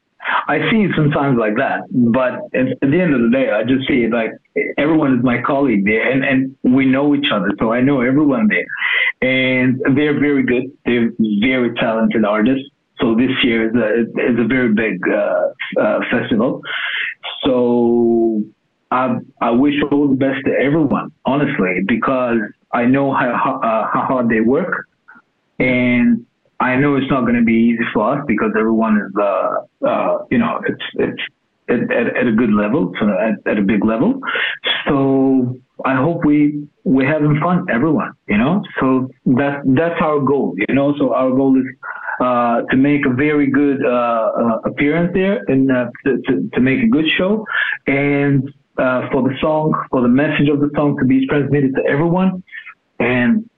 I 0.49 0.71
see 0.71 0.89
sometimes 0.97 1.39
like 1.39 1.57
that, 1.57 1.81
but 1.91 2.35
at, 2.55 2.81
the 2.81 3.01
end 3.01 3.15
of 3.15 3.21
the 3.23 3.31
day, 3.33 3.51
I 3.51 3.63
just 3.63 3.87
see 3.87 4.05
it 4.05 4.13
like 4.13 4.31
everyone 4.79 5.17
is 5.19 5.25
my 5.25 5.41
colleague 5.43 5.85
there, 5.85 6.11
and 6.11 6.25
and 6.25 6.57
we 6.63 6.87
know 6.87 7.15
each 7.15 7.31
other, 7.33 7.51
so 7.59 7.73
I 7.73 7.81
know 7.81 8.01
everyone 8.01 8.49
there, 8.49 8.67
and 9.21 9.81
they're 9.97 10.19
very 10.19 10.43
good. 10.43 10.65
They're 10.87 11.13
very 11.41 11.75
talented 11.75 12.25
artists. 12.25 12.69
So 13.01 13.15
this 13.15 13.31
year 13.43 13.69
is 13.69 13.75
a 13.75 14.31
is 14.33 14.39
a 14.39 14.47
very 14.47 14.73
big 14.73 15.01
uh, 15.09 15.81
uh, 15.81 16.01
festival. 16.11 16.63
So 17.45 18.45
I 18.91 19.17
I 19.41 19.51
wish 19.51 19.75
all 19.91 20.09
the 20.09 20.17
best 20.17 20.45
to 20.47 20.53
everyone, 20.53 21.11
honestly, 21.27 21.83
because 21.87 22.39
I 22.73 22.85
know 22.87 23.13
how 23.13 23.61
uh, 23.63 23.91
how 23.93 24.07
hard 24.07 24.29
they 24.29 24.41
work, 24.41 24.87
and 25.59 26.25
I 26.64 26.77
know 26.77 26.96
it's 26.96 27.11
not 27.11 27.22
going 27.22 27.37
to 27.37 27.44
be 27.44 27.59
easy 27.70 27.85
for 27.92 28.16
us 28.16 28.24
because 28.27 28.53
everyone 28.59 28.96
is, 28.96 29.12
uh, 29.20 29.87
uh, 29.87 30.24
you 30.31 30.38
know, 30.38 30.62
it's 30.66 30.87
it's 30.94 31.22
at, 31.68 31.81
at, 31.92 32.07
at, 32.16 32.27
a 32.27 32.33
good 32.33 32.53
level, 32.53 32.92
so 32.98 33.07
at, 33.09 33.35
at 33.50 33.59
a 33.59 33.62
big 33.62 33.85
level. 33.85 34.20
So 34.88 35.57
I 35.85 35.94
hope 35.96 36.24
we 36.24 36.66
we're 36.85 37.11
having 37.11 37.38
fun, 37.42 37.66
everyone, 37.70 38.12
you 38.29 38.38
know. 38.38 38.62
So 38.81 39.11
that 39.40 39.61
that's 39.79 40.00
our 40.00 40.20
goal, 40.20 40.55
you 40.57 40.74
know. 40.74 40.94
So 40.98 41.12
our 41.12 41.31
goal 41.31 41.55
is 41.59 41.66
uh, 42.20 42.62
to 42.70 42.77
make 42.79 43.05
a 43.05 43.12
very 43.12 43.50
good 43.50 43.85
uh, 43.85 44.31
uh, 44.42 44.59
appearance 44.64 45.11
there 45.12 45.42
and 45.48 45.70
uh, 45.70 45.87
to, 46.07 46.22
to, 46.27 46.50
to 46.55 46.61
make 46.61 46.81
a 46.83 46.88
good 46.88 47.07
show, 47.18 47.44
and 47.87 48.50
for 48.77 49.22
the 49.29 49.35
song, 49.40 49.74
for 49.90 50.00
the 50.00 50.09
message 50.09 50.48
of 50.48 50.61
the 50.61 50.70
song 50.74 50.96
to 50.98 51.05
be 51.05 51.27
transmitted 51.27 51.74
to 51.74 51.83
everyone, 51.87 52.42
and 52.98 53.48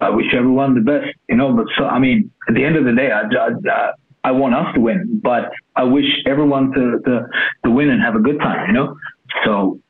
I 0.00 0.10
wish 0.10 0.26
everyone 0.34 0.74
the 0.74 0.80
best, 0.80 1.14
you 1.28 1.36
know. 1.36 1.52
But 1.52 1.66
so, 1.76 1.84
I 1.84 1.98
mean, 1.98 2.30
at 2.48 2.54
the 2.54 2.64
end 2.64 2.76
of 2.76 2.84
the 2.84 2.92
day, 2.92 3.10
I, 3.10 3.22
I, 3.22 3.92
I 4.24 4.30
want 4.32 4.54
us 4.54 4.74
to 4.74 4.80
win, 4.80 5.20
but 5.22 5.50
I 5.76 5.84
wish 5.84 6.06
everyone 6.26 6.72
to, 6.72 7.00
to, 7.04 7.26
to 7.64 7.70
win 7.70 7.90
and 7.90 8.02
have 8.02 8.14
a 8.14 8.20
good 8.20 8.38
time, 8.38 8.66
you 8.68 8.72
know. 8.72 8.96
So 9.44 9.80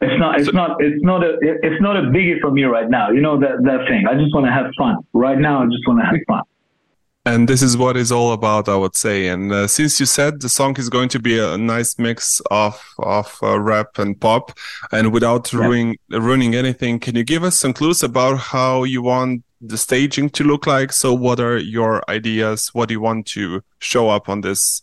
it's 0.00 0.18
not, 0.18 0.38
it's 0.38 0.46
so, 0.46 0.52
not, 0.52 0.76
it's 0.80 1.02
not 1.02 1.24
a, 1.24 1.38
it's 1.40 1.80
not 1.80 1.96
a 1.96 2.02
biggie 2.02 2.40
for 2.40 2.50
me 2.50 2.64
right 2.64 2.88
now. 2.88 3.10
You 3.10 3.20
know 3.20 3.38
that 3.40 3.62
that 3.62 3.88
thing. 3.88 4.04
I 4.06 4.14
just 4.14 4.34
want 4.34 4.46
to 4.46 4.52
have 4.52 4.66
fun 4.76 4.96
right 5.12 5.38
now. 5.38 5.62
I 5.62 5.66
just 5.66 5.86
want 5.86 6.00
to 6.00 6.06
have 6.06 6.16
fun 6.26 6.42
and 7.26 7.48
this 7.48 7.60
is 7.60 7.76
what 7.76 7.96
it's 7.96 8.12
all 8.12 8.32
about 8.32 8.68
i 8.68 8.76
would 8.76 8.96
say. 8.96 9.28
And 9.28 9.52
uh, 9.52 9.66
since 9.66 9.98
you 10.00 10.06
said 10.06 10.40
the 10.40 10.48
song 10.48 10.76
is 10.78 10.88
going 10.88 11.08
to 11.10 11.18
be 11.18 11.38
a 11.38 11.58
nice 11.58 11.98
mix 11.98 12.40
of 12.50 12.80
of 12.98 13.36
uh, 13.42 13.58
rap 13.60 13.98
and 13.98 14.18
pop 14.18 14.52
and 14.92 15.12
without 15.12 15.52
yeah. 15.52 15.60
ruining 15.60 15.98
ruining 16.10 16.54
anything 16.54 17.00
can 17.00 17.16
you 17.16 17.24
give 17.24 17.42
us 17.42 17.58
some 17.58 17.72
clues 17.72 18.02
about 18.02 18.36
how 18.38 18.84
you 18.84 19.02
want 19.02 19.42
the 19.60 19.78
staging 19.78 20.28
to 20.30 20.44
look 20.44 20.66
like? 20.66 20.92
So 20.92 21.14
what 21.14 21.40
are 21.40 21.58
your 21.58 22.02
ideas? 22.08 22.70
What 22.74 22.88
do 22.88 22.94
you 22.94 23.00
want 23.00 23.26
to 23.28 23.62
show 23.80 24.08
up 24.08 24.28
on 24.28 24.42
this 24.42 24.82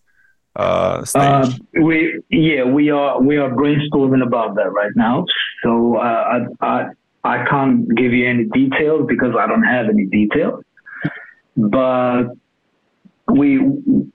uh, 0.56 1.06
stage? 1.06 1.24
Uh, 1.24 1.50
we 1.82 2.22
yeah 2.30 2.64
we 2.64 2.90
are 2.90 3.22
we 3.22 3.38
are 3.38 3.50
brainstorming 3.50 4.26
about 4.26 4.56
that 4.56 4.72
right 4.72 4.96
now. 4.96 5.26
So 5.64 5.96
uh, 5.96 6.40
I, 6.62 6.66
I 6.66 6.86
i 7.26 7.46
can't 7.50 7.88
give 7.96 8.12
you 8.12 8.28
any 8.28 8.44
details 8.46 9.06
because 9.08 9.34
i 9.40 9.48
don't 9.48 9.64
have 9.64 9.86
any 9.88 10.06
details 10.08 10.62
but 11.56 12.24
we 13.32 13.60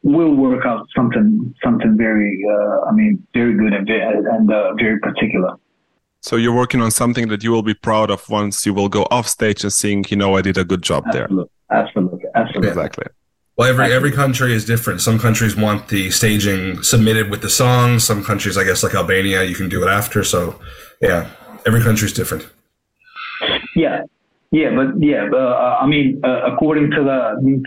will 0.03 0.35
work 0.35 0.65
out 0.67 0.87
something 0.95 1.55
something 1.65 1.97
very 1.97 2.39
uh, 2.49 2.89
I 2.89 2.93
mean 2.93 3.27
very 3.35 3.55
good 3.55 3.73
and, 3.73 3.89
and 3.89 4.53
uh, 4.53 4.75
very 4.75 4.99
particular. 5.01 5.57
So 6.21 6.37
you're 6.37 6.55
working 6.55 6.81
on 6.81 6.91
something 6.91 7.29
that 7.29 7.45
you 7.45 7.53
will 7.53 7.63
be 7.63 7.75
proud 7.75 8.11
of 8.11 8.29
once 8.29 8.67
you 8.67 8.75
will 8.75 8.89
go 8.89 9.07
off 9.11 9.29
stage 9.29 9.63
and 9.63 9.73
seeing, 9.73 10.05
you 10.09 10.17
know, 10.17 10.37
I 10.37 10.43
did 10.43 10.59
a 10.59 10.65
good 10.65 10.83
job 10.83 11.05
absolutely. 11.07 11.37
there. 11.69 11.79
Absolutely, 11.79 12.25
absolutely, 12.35 12.69
exactly. 12.69 13.07
Well, 13.57 13.69
every 13.69 13.93
every 13.93 14.13
country 14.13 14.53
is 14.53 14.65
different. 14.65 15.01
Some 15.01 15.19
countries 15.19 15.57
want 15.57 15.89
the 15.89 16.11
staging 16.11 16.83
submitted 16.83 17.31
with 17.31 17.43
the 17.43 17.51
song. 17.51 17.99
Some 17.99 18.23
countries, 18.23 18.57
I 18.57 18.65
guess, 18.65 18.83
like 18.83 18.95
Albania, 18.95 19.43
you 19.45 19.55
can 19.55 19.69
do 19.69 19.83
it 19.83 19.89
after. 19.89 20.23
So, 20.25 20.61
yeah, 21.01 21.29
every 21.67 21.83
country 21.83 22.07
is 22.07 22.13
different. 22.13 22.47
Yeah, 23.75 24.03
yeah, 24.51 24.71
but 24.75 24.97
yeah, 24.99 25.29
uh, 25.31 25.79
I 25.81 25.87
mean, 25.87 26.23
uh, 26.25 26.51
according 26.51 26.91
to 26.93 27.05
the 27.05 27.21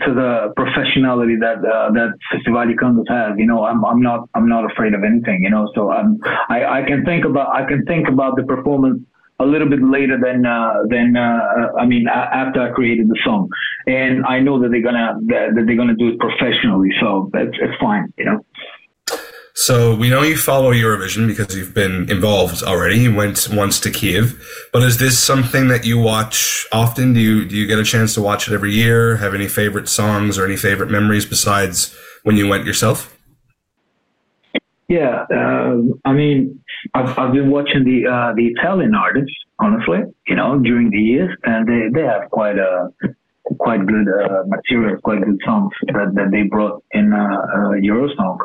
to 0.04 0.14
the 0.14 0.52
professionality 0.58 1.38
that 1.38 1.58
uh, 1.62 1.92
that 1.92 2.18
Festivali 2.32 2.74
Këngës 2.74 3.08
has, 3.08 3.38
you 3.38 3.46
know, 3.46 3.64
I'm 3.64 3.84
I'm 3.84 4.02
not 4.02 4.28
I'm 4.34 4.48
not 4.48 4.70
afraid 4.70 4.92
of 4.92 5.04
anything, 5.04 5.44
you 5.44 5.50
know. 5.50 5.70
So 5.76 5.92
I'm 5.92 6.18
I, 6.48 6.80
I 6.80 6.82
can 6.82 7.04
think 7.04 7.24
about 7.24 7.54
I 7.54 7.64
can 7.66 7.84
think 7.84 8.08
about 8.08 8.34
the 8.34 8.42
performance 8.42 9.00
a 9.38 9.46
little 9.46 9.68
bit 9.68 9.80
later 9.80 10.18
than 10.20 10.44
uh, 10.44 10.82
than 10.88 11.16
uh, 11.16 11.68
I 11.78 11.86
mean 11.86 12.06
after 12.08 12.60
I 12.60 12.70
created 12.70 13.08
the 13.08 13.18
song, 13.24 13.48
and 13.86 14.26
I 14.26 14.40
know 14.40 14.60
that 14.60 14.70
they're 14.70 14.82
gonna 14.82 15.18
that, 15.28 15.54
they're 15.54 15.76
gonna 15.76 15.94
do 15.96 16.08
it 16.08 16.18
professionally, 16.18 16.90
so 17.00 17.30
it's 17.34 17.56
it's 17.60 17.78
fine, 17.80 18.12
you 18.18 18.24
know. 18.24 18.44
So 19.54 19.94
we 19.94 20.08
know 20.08 20.22
you 20.22 20.36
follow 20.36 20.72
Eurovision 20.72 21.26
because 21.26 21.54
you've 21.54 21.74
been 21.74 22.10
involved 22.10 22.62
already. 22.62 23.00
You 23.00 23.14
went 23.14 23.48
once 23.52 23.78
to 23.80 23.90
Kiev, 23.90 24.42
but 24.72 24.82
is 24.82 24.98
this 24.98 25.18
something 25.18 25.68
that 25.68 25.84
you 25.84 25.98
watch 25.98 26.66
often? 26.72 27.12
Do 27.12 27.20
you 27.20 27.44
do 27.44 27.56
you 27.56 27.66
get 27.66 27.78
a 27.78 27.84
chance 27.84 28.14
to 28.14 28.22
watch 28.22 28.48
it 28.48 28.54
every 28.54 28.72
year? 28.72 29.16
Have 29.16 29.34
any 29.34 29.48
favorite 29.48 29.88
songs 29.88 30.38
or 30.38 30.46
any 30.46 30.56
favorite 30.56 30.90
memories 30.90 31.26
besides 31.26 31.94
when 32.22 32.36
you 32.36 32.48
went 32.48 32.64
yourself? 32.64 33.14
Yeah, 34.88 35.24
uh, 35.34 35.76
I 36.04 36.12
mean, 36.12 36.62
I've, 36.94 37.18
I've 37.18 37.32
been 37.32 37.50
watching 37.50 37.84
the 37.84 38.06
uh, 38.06 38.34
the 38.34 38.46
Italian 38.46 38.94
artists, 38.94 39.34
honestly, 39.58 40.00
you 40.26 40.34
know, 40.34 40.58
during 40.58 40.90
the 40.90 40.98
years, 40.98 41.34
and 41.44 41.66
they, 41.66 41.88
they 41.92 42.06
have 42.06 42.30
quite 42.30 42.58
a 42.58 42.88
quite 43.58 43.86
good 43.86 44.06
uh, 44.08 44.42
material, 44.46 44.98
quite 45.02 45.24
good 45.24 45.38
songs 45.44 45.72
that, 45.88 46.12
that 46.14 46.30
they 46.30 46.42
brought 46.42 46.82
in 46.92 47.12
uh, 47.12 47.16
uh, 47.16 47.70
Eurosong. 47.80 48.38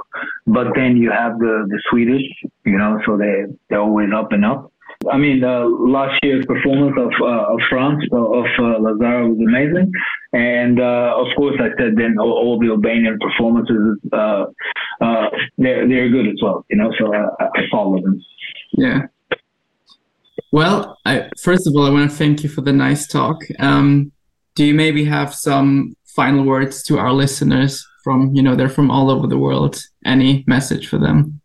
But 0.46 0.68
then 0.76 0.98
you 0.98 1.12
have 1.12 1.38
the, 1.40 1.66
the 1.68 1.82
Swedish, 1.90 2.24
you 2.66 2.78
know, 2.78 3.00
so 3.06 3.18
they, 3.18 3.46
they're 3.70 3.80
always 3.80 4.10
up 4.16 4.32
and 4.32 4.46
up. 4.46 4.72
I 5.12 5.18
mean, 5.18 5.44
uh, 5.44 5.66
last 5.66 6.20
year's 6.24 6.46
performance 6.48 6.96
of 6.98 7.12
uh, 7.22 7.54
of 7.54 7.60
France 7.70 8.04
of 8.12 8.46
uh, 8.58 8.80
La 8.80 8.94
Zarra 8.94 9.30
was 9.30 9.38
amazing, 9.38 9.92
and 10.34 10.80
uh, 10.80 11.14
of 11.16 11.28
course, 11.38 11.56
I 11.60 11.70
said 11.78 11.96
then 11.96 12.16
all, 12.20 12.32
all 12.32 12.60
the 12.60 12.70
Albanian 12.70 13.20
performances 13.20 14.00
uh, 14.12 14.46
uh, 15.00 15.30
they're 15.60 15.88
they're 15.88 16.10
good 16.10 16.28
as 16.28 16.40
well. 16.42 16.66
You 16.70 16.78
know, 16.78 16.92
so 16.98 17.14
I, 17.14 17.28
I 17.42 17.62
follow 17.72 18.02
them. 18.02 18.20
Yeah. 18.74 19.02
Well, 20.52 20.98
I, 21.06 21.30
first 21.40 21.68
of 21.68 21.74
all, 21.76 21.86
I 21.86 21.90
want 21.92 22.10
to 22.10 22.16
thank 22.16 22.42
you 22.42 22.50
for 22.50 22.62
the 22.62 22.74
nice 22.74 23.06
talk. 23.06 23.38
Um, 23.60 24.12
do 24.58 24.66
you 24.66 24.74
maybe 24.74 25.06
have 25.06 25.34
some 25.36 25.96
final 26.16 26.44
words 26.44 26.82
to 26.84 26.98
our 26.98 27.14
listeners 27.14 27.88
from 28.04 28.34
you 28.36 28.42
know 28.42 28.56
they're 28.56 28.76
from 28.80 28.90
all 28.90 29.10
over 29.12 29.28
the 29.28 29.38
world? 29.38 29.74
Any 30.04 30.44
message 30.48 30.88
for 30.88 30.98
them? 30.98 31.40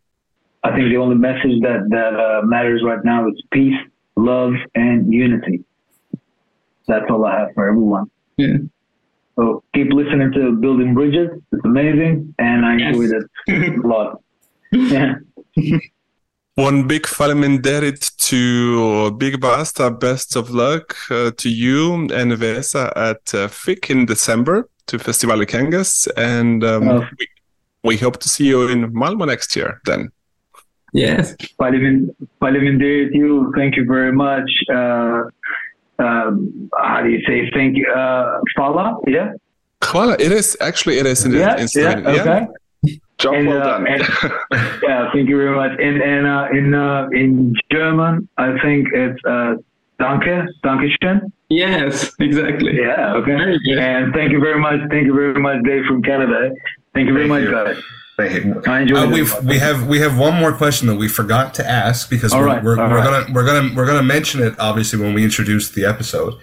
I 0.65 0.71
think 0.75 0.89
the 0.89 0.97
only 0.97 1.17
message 1.17 1.61
that 1.67 1.81
that 1.91 2.15
uh, 2.27 2.41
matters 2.47 2.83
right 2.83 3.05
now 3.05 3.29
is 3.29 3.37
peace, 3.53 3.79
love, 4.17 4.55
and 4.75 5.13
unity. 5.13 5.63
That's 6.89 7.05
all 7.11 7.25
I 7.27 7.39
have 7.41 7.49
for 7.55 7.69
everyone. 7.69 8.11
Yeah. 8.39 8.57
So 9.37 9.63
keep 9.75 9.93
listening 9.93 10.33
to 10.33 10.53
Building 10.53 10.95
Bridges. 10.95 11.29
It's 11.53 11.65
amazing, 11.65 12.35
and 12.39 12.65
I 12.65 12.77
Yes. 12.77 12.97
enjoyed 12.97 13.13
it 13.49 13.79
a 13.85 13.87
lot. 13.87 14.21
Yeah. 14.73 15.15
One 16.57 16.87
big 16.87 17.07
Faleminderit 17.07 18.11
to 18.29 19.11
Big 19.13 19.41
Basta. 19.41 19.91
Best 19.91 20.37
of 20.37 20.51
luck 20.51 20.95
uh, 21.11 21.31
to 21.39 21.49
you 21.49 21.95
and 21.95 22.33
Vesa 22.33 22.93
at 22.95 23.33
uh, 23.35 23.49
FiK 23.49 23.89
in 23.91 24.05
December 24.05 24.69
to 24.89 24.99
Festival 24.99 25.39
Këngës. 25.47 26.09
And 26.17 26.63
um, 26.63 26.89
Oh. 26.89 27.07
we, 27.19 27.27
we 27.85 27.97
hope 27.97 28.19
to 28.21 28.29
see 28.29 28.47
you 28.49 28.69
in 28.69 28.93
Malmo 28.93 29.25
next 29.25 29.57
year 29.57 29.81
then. 29.87 30.11
Yes. 30.93 31.35
Palimin, 31.59 32.15
Palimin 32.43 32.79
you. 33.15 33.51
Thank 33.57 33.77
you 33.77 33.87
very 33.87 34.13
much. 34.13 34.51
Uh, 34.71 35.23
um, 35.99 36.71
how 36.77 37.01
do 37.03 37.09
you 37.09 37.23
say 37.27 37.51
thank 37.55 37.79
you? 37.79 37.91
Uh, 37.91 38.41
Fala, 38.57 38.99
yeah? 39.07 39.33
Hvala, 39.81 40.21
it 40.21 40.33
is 40.33 40.57
actually 40.61 40.99
it 40.99 41.07
is 41.07 41.25
in, 41.25 41.33
Yeah, 41.33 41.55
in 41.57 41.67
yeah, 41.75 41.95
Slovenia. 41.95 42.21
okay. 42.21 42.47
Job 43.23 43.35
And, 43.35 43.47
well 43.49 43.63
uh, 43.63 43.79
done. 43.79 43.87
and- 43.87 44.03
Yeah, 44.83 45.11
thank 45.13 45.29
you 45.29 45.37
very 45.39 45.55
much. 45.55 45.73
And, 45.81 46.03
and 46.03 46.27
uh, 46.27 46.49
in 46.59 46.75
uh, 46.75 47.09
in 47.13 47.55
German, 47.71 48.29
I 48.37 48.59
think 48.63 48.89
it's 48.93 49.21
uh, 49.25 49.55
Danke, 50.01 50.47
Dankeschön. 50.65 51.31
Yes. 51.49 52.13
Exactly. 52.19 52.73
Yeah, 52.81 53.15
okay. 53.19 53.37
Very 53.37 53.59
good. 53.65 53.79
And 53.79 54.13
thank 54.13 54.33
you 54.33 54.41
very 54.41 54.59
much. 54.59 54.81
Thank 54.91 55.07
you 55.07 55.15
very 55.15 55.39
much, 55.41 55.59
Dave 55.65 55.85
from 55.87 56.03
Canada. 56.03 56.51
Thank 56.95 57.07
you 57.09 57.15
very 57.15 57.29
Thank 57.29 57.45
much, 57.51 57.67
you. 57.67 57.75
guys. 57.75 57.83
Thank 58.17 58.45
you. 58.45 58.63
I 58.67 58.81
enjoyed 58.81 59.09
Uh, 59.09 59.11
we've, 59.15 59.33
we 59.45 59.59
have 59.59 59.87
we 59.87 59.99
have 60.01 60.19
one 60.19 60.35
more 60.35 60.53
question 60.53 60.87
that 60.89 60.97
we 60.97 61.09
forgot 61.09 61.55
to 61.55 61.63
ask 61.69 62.11
because 62.11 62.33
All 62.33 62.41
we're, 62.41 62.47
right, 62.47 62.63
we're, 62.65 62.77
we're 62.77 62.89
right. 62.97 63.05
gonna 63.25 63.33
we're 63.35 63.47
gonna 63.47 63.75
we're 63.77 63.87
gonna 63.87 64.03
mention 64.03 64.43
it 64.43 64.55
obviously 64.59 64.99
when 65.01 65.15
we 65.15 65.23
introduce 65.25 65.71
the 65.71 65.85
episode. 65.87 66.35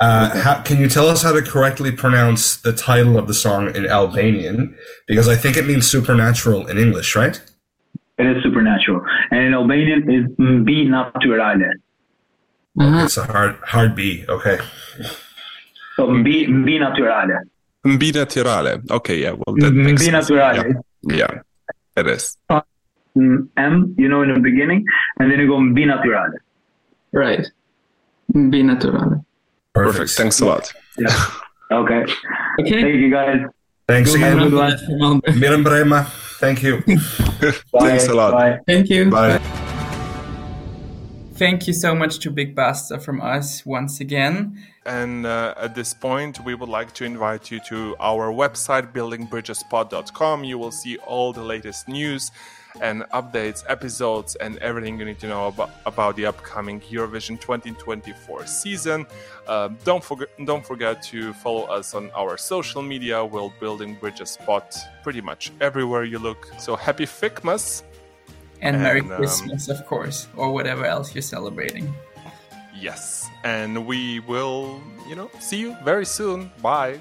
Uh, 0.00 0.40
how, 0.40 0.62
can 0.62 0.78
you 0.78 0.88
tell 0.88 1.08
us 1.08 1.22
how 1.22 1.32
to 1.32 1.42
correctly 1.42 1.92
pronounce 1.92 2.56
the 2.56 2.72
title 2.72 3.16
of 3.16 3.28
the 3.28 3.34
song 3.34 3.74
in 3.74 3.86
Albanian? 3.86 4.76
Because 5.06 5.28
I 5.28 5.36
think 5.36 5.56
it 5.56 5.66
means 5.66 5.88
supernatural 5.88 6.66
in 6.66 6.78
English, 6.78 7.14
right? 7.14 7.40
It 8.18 8.26
is 8.26 8.42
supernatural. 8.42 9.04
And 9.30 9.40
in 9.46 9.54
Albanian 9.54 10.10
is 10.10 10.26
Mbi 10.36 10.88
Naturale. 10.88 11.70
Uh-huh. 12.80 13.04
It's 13.04 13.16
a 13.16 13.24
hard 13.24 13.56
hard 13.62 13.94
B. 13.94 14.24
Okay. 14.28 14.58
So 15.96 16.08
Mbi, 16.08 16.48
Mbi 16.48 16.80
Naturale. 16.80 17.38
Mbina 17.84 18.26
Tirale. 18.26 18.90
Okay, 18.90 19.20
yeah, 19.22 19.32
well, 19.32 19.54
that 19.58 19.72
makes 19.72 20.02
Mbi 20.02 20.10
sense. 20.10 20.30
Naturale. 20.30 20.82
Yeah, 21.02 21.16
yeah, 21.16 21.40
it 21.96 22.06
is. 22.06 22.36
Mm, 23.16 23.48
M, 23.56 23.94
you 23.98 24.08
know, 24.08 24.22
in 24.22 24.32
the 24.32 24.40
beginning, 24.40 24.84
and 25.20 25.30
then 25.30 25.38
you 25.38 25.46
go 25.46 25.58
Mbi 25.58 25.84
Naturale. 25.86 26.38
Right. 27.12 27.46
Be 28.32 28.62
natural. 28.62 29.24
Perfect. 29.74 30.10
Thanks 30.12 30.40
a 30.40 30.46
lot. 30.46 30.72
Yeah. 30.98 31.08
Okay. 31.72 32.04
Okay. 32.60 32.82
Thank 32.82 32.94
you, 32.96 33.10
guys. 33.10 33.40
Thanks 33.88 34.14
Have 34.14 34.36
again. 34.38 34.50
good. 34.50 34.78
Miran 35.34 35.64
Brema. 35.64 36.06
Thank 36.38 36.62
you. 36.62 36.82
Bye. 36.82 37.50
Thanks 37.80 38.06
a 38.06 38.14
lot. 38.14 38.32
Bye. 38.32 38.58
Thank 38.66 38.90
you. 38.90 39.10
Bye. 39.10 39.38
Thank 41.36 41.66
you 41.66 41.72
so 41.72 41.94
much 41.94 42.18
to 42.20 42.30
Big 42.30 42.54
Basta 42.54 43.00
from 43.00 43.20
us 43.20 43.66
once 43.66 43.98
again. 43.98 44.62
And 44.86 45.26
uh, 45.26 45.54
at 45.56 45.74
this 45.74 45.94
point, 45.94 46.44
we 46.44 46.54
would 46.54 46.68
like 46.68 46.92
to 46.94 47.04
invite 47.04 47.50
you 47.50 47.58
to 47.68 47.96
our 47.98 48.30
website, 48.30 48.92
buildingbridgespod.com. 48.92 50.44
You 50.44 50.58
will 50.58 50.70
see 50.70 50.98
all 50.98 51.32
the 51.32 51.42
latest 51.42 51.88
news 51.88 52.30
and 52.80 53.02
updates, 53.12 53.64
episodes, 53.68 54.34
and 54.36 54.58
everything 54.58 54.98
you 54.98 55.04
need 55.04 55.18
to 55.20 55.28
know 55.28 55.48
about, 55.48 55.70
about 55.86 56.16
the 56.16 56.26
upcoming 56.26 56.80
Eurovision 56.80 57.40
2024 57.40 58.46
season. 58.46 59.06
Um, 59.46 59.78
don't 59.84 60.02
forget, 60.02 60.28
don't 60.44 60.64
forget 60.64 61.02
to 61.04 61.32
follow 61.34 61.64
us 61.64 61.94
on 61.94 62.10
our 62.14 62.36
social 62.36 62.82
media. 62.82 63.24
We're 63.24 63.50
building 63.60 63.94
Bridges 63.94 64.38
Pod 64.44 64.64
pretty 65.02 65.20
much 65.20 65.52
everywhere 65.60 66.04
you 66.04 66.18
look. 66.18 66.48
So 66.58 66.76
happy 66.76 67.06
FiKmas! 67.06 67.82
And 68.60 68.80
Merry 68.82 69.00
um, 69.00 69.08
Christmas, 69.08 69.68
of 69.68 69.84
course, 69.86 70.26
or 70.36 70.52
whatever 70.52 70.86
else 70.86 71.14
you're 71.14 71.22
celebrating. 71.22 71.92
Yes, 72.74 73.28
and 73.44 73.86
we 73.86 74.20
will, 74.20 74.82
you 75.08 75.14
know, 75.14 75.30
see 75.38 75.58
you 75.58 75.76
very 75.84 76.06
soon. 76.06 76.50
Bye. 76.62 77.00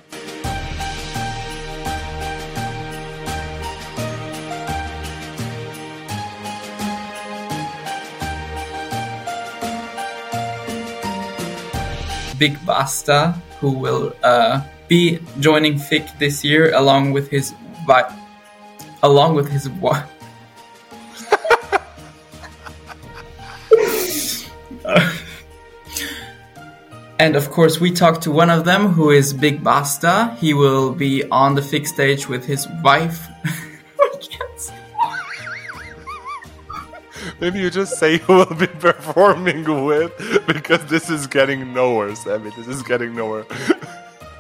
Big 12.43 12.59
Basta, 12.65 13.41
who 13.61 13.71
will 13.71 14.13
uh, 14.21 14.59
be 14.89 15.17
joining 15.39 15.75
FiK 15.75 16.19
this 16.19 16.43
year 16.43 16.75
along 16.75 17.13
with 17.13 17.29
his 17.29 17.53
vi- 17.87 18.19
along 19.01 19.35
with 19.35 19.47
his 19.47 19.69
wife. 19.69 20.09
And 27.17 27.37
of 27.37 27.49
course, 27.49 27.79
we 27.79 27.91
talked 27.91 28.23
to 28.23 28.31
one 28.31 28.49
of 28.49 28.65
them 28.65 28.87
who 28.87 29.11
is 29.11 29.33
Big 29.33 29.63
Basta. 29.63 30.35
He 30.41 30.53
will 30.53 30.91
be 30.91 31.23
on 31.31 31.55
the 31.55 31.61
FiK 31.61 31.87
stage 31.87 32.27
with 32.27 32.43
his 32.43 32.67
wife. 32.83 33.29
Maybe 37.43 37.59
you 37.59 37.69
just 37.69 37.99
say 37.99 38.19
who 38.19 38.35
will 38.35 38.55
be 38.55 38.67
performing 38.79 39.65
with 39.85 40.13
because 40.47 40.85
this 40.85 41.09
is 41.09 41.27
getting 41.27 41.73
nowhere, 41.73 42.15
Sammy. 42.15 42.51
This 42.51 42.69
is 42.69 42.81
getting 42.83 43.13
nowhere. 43.13 43.43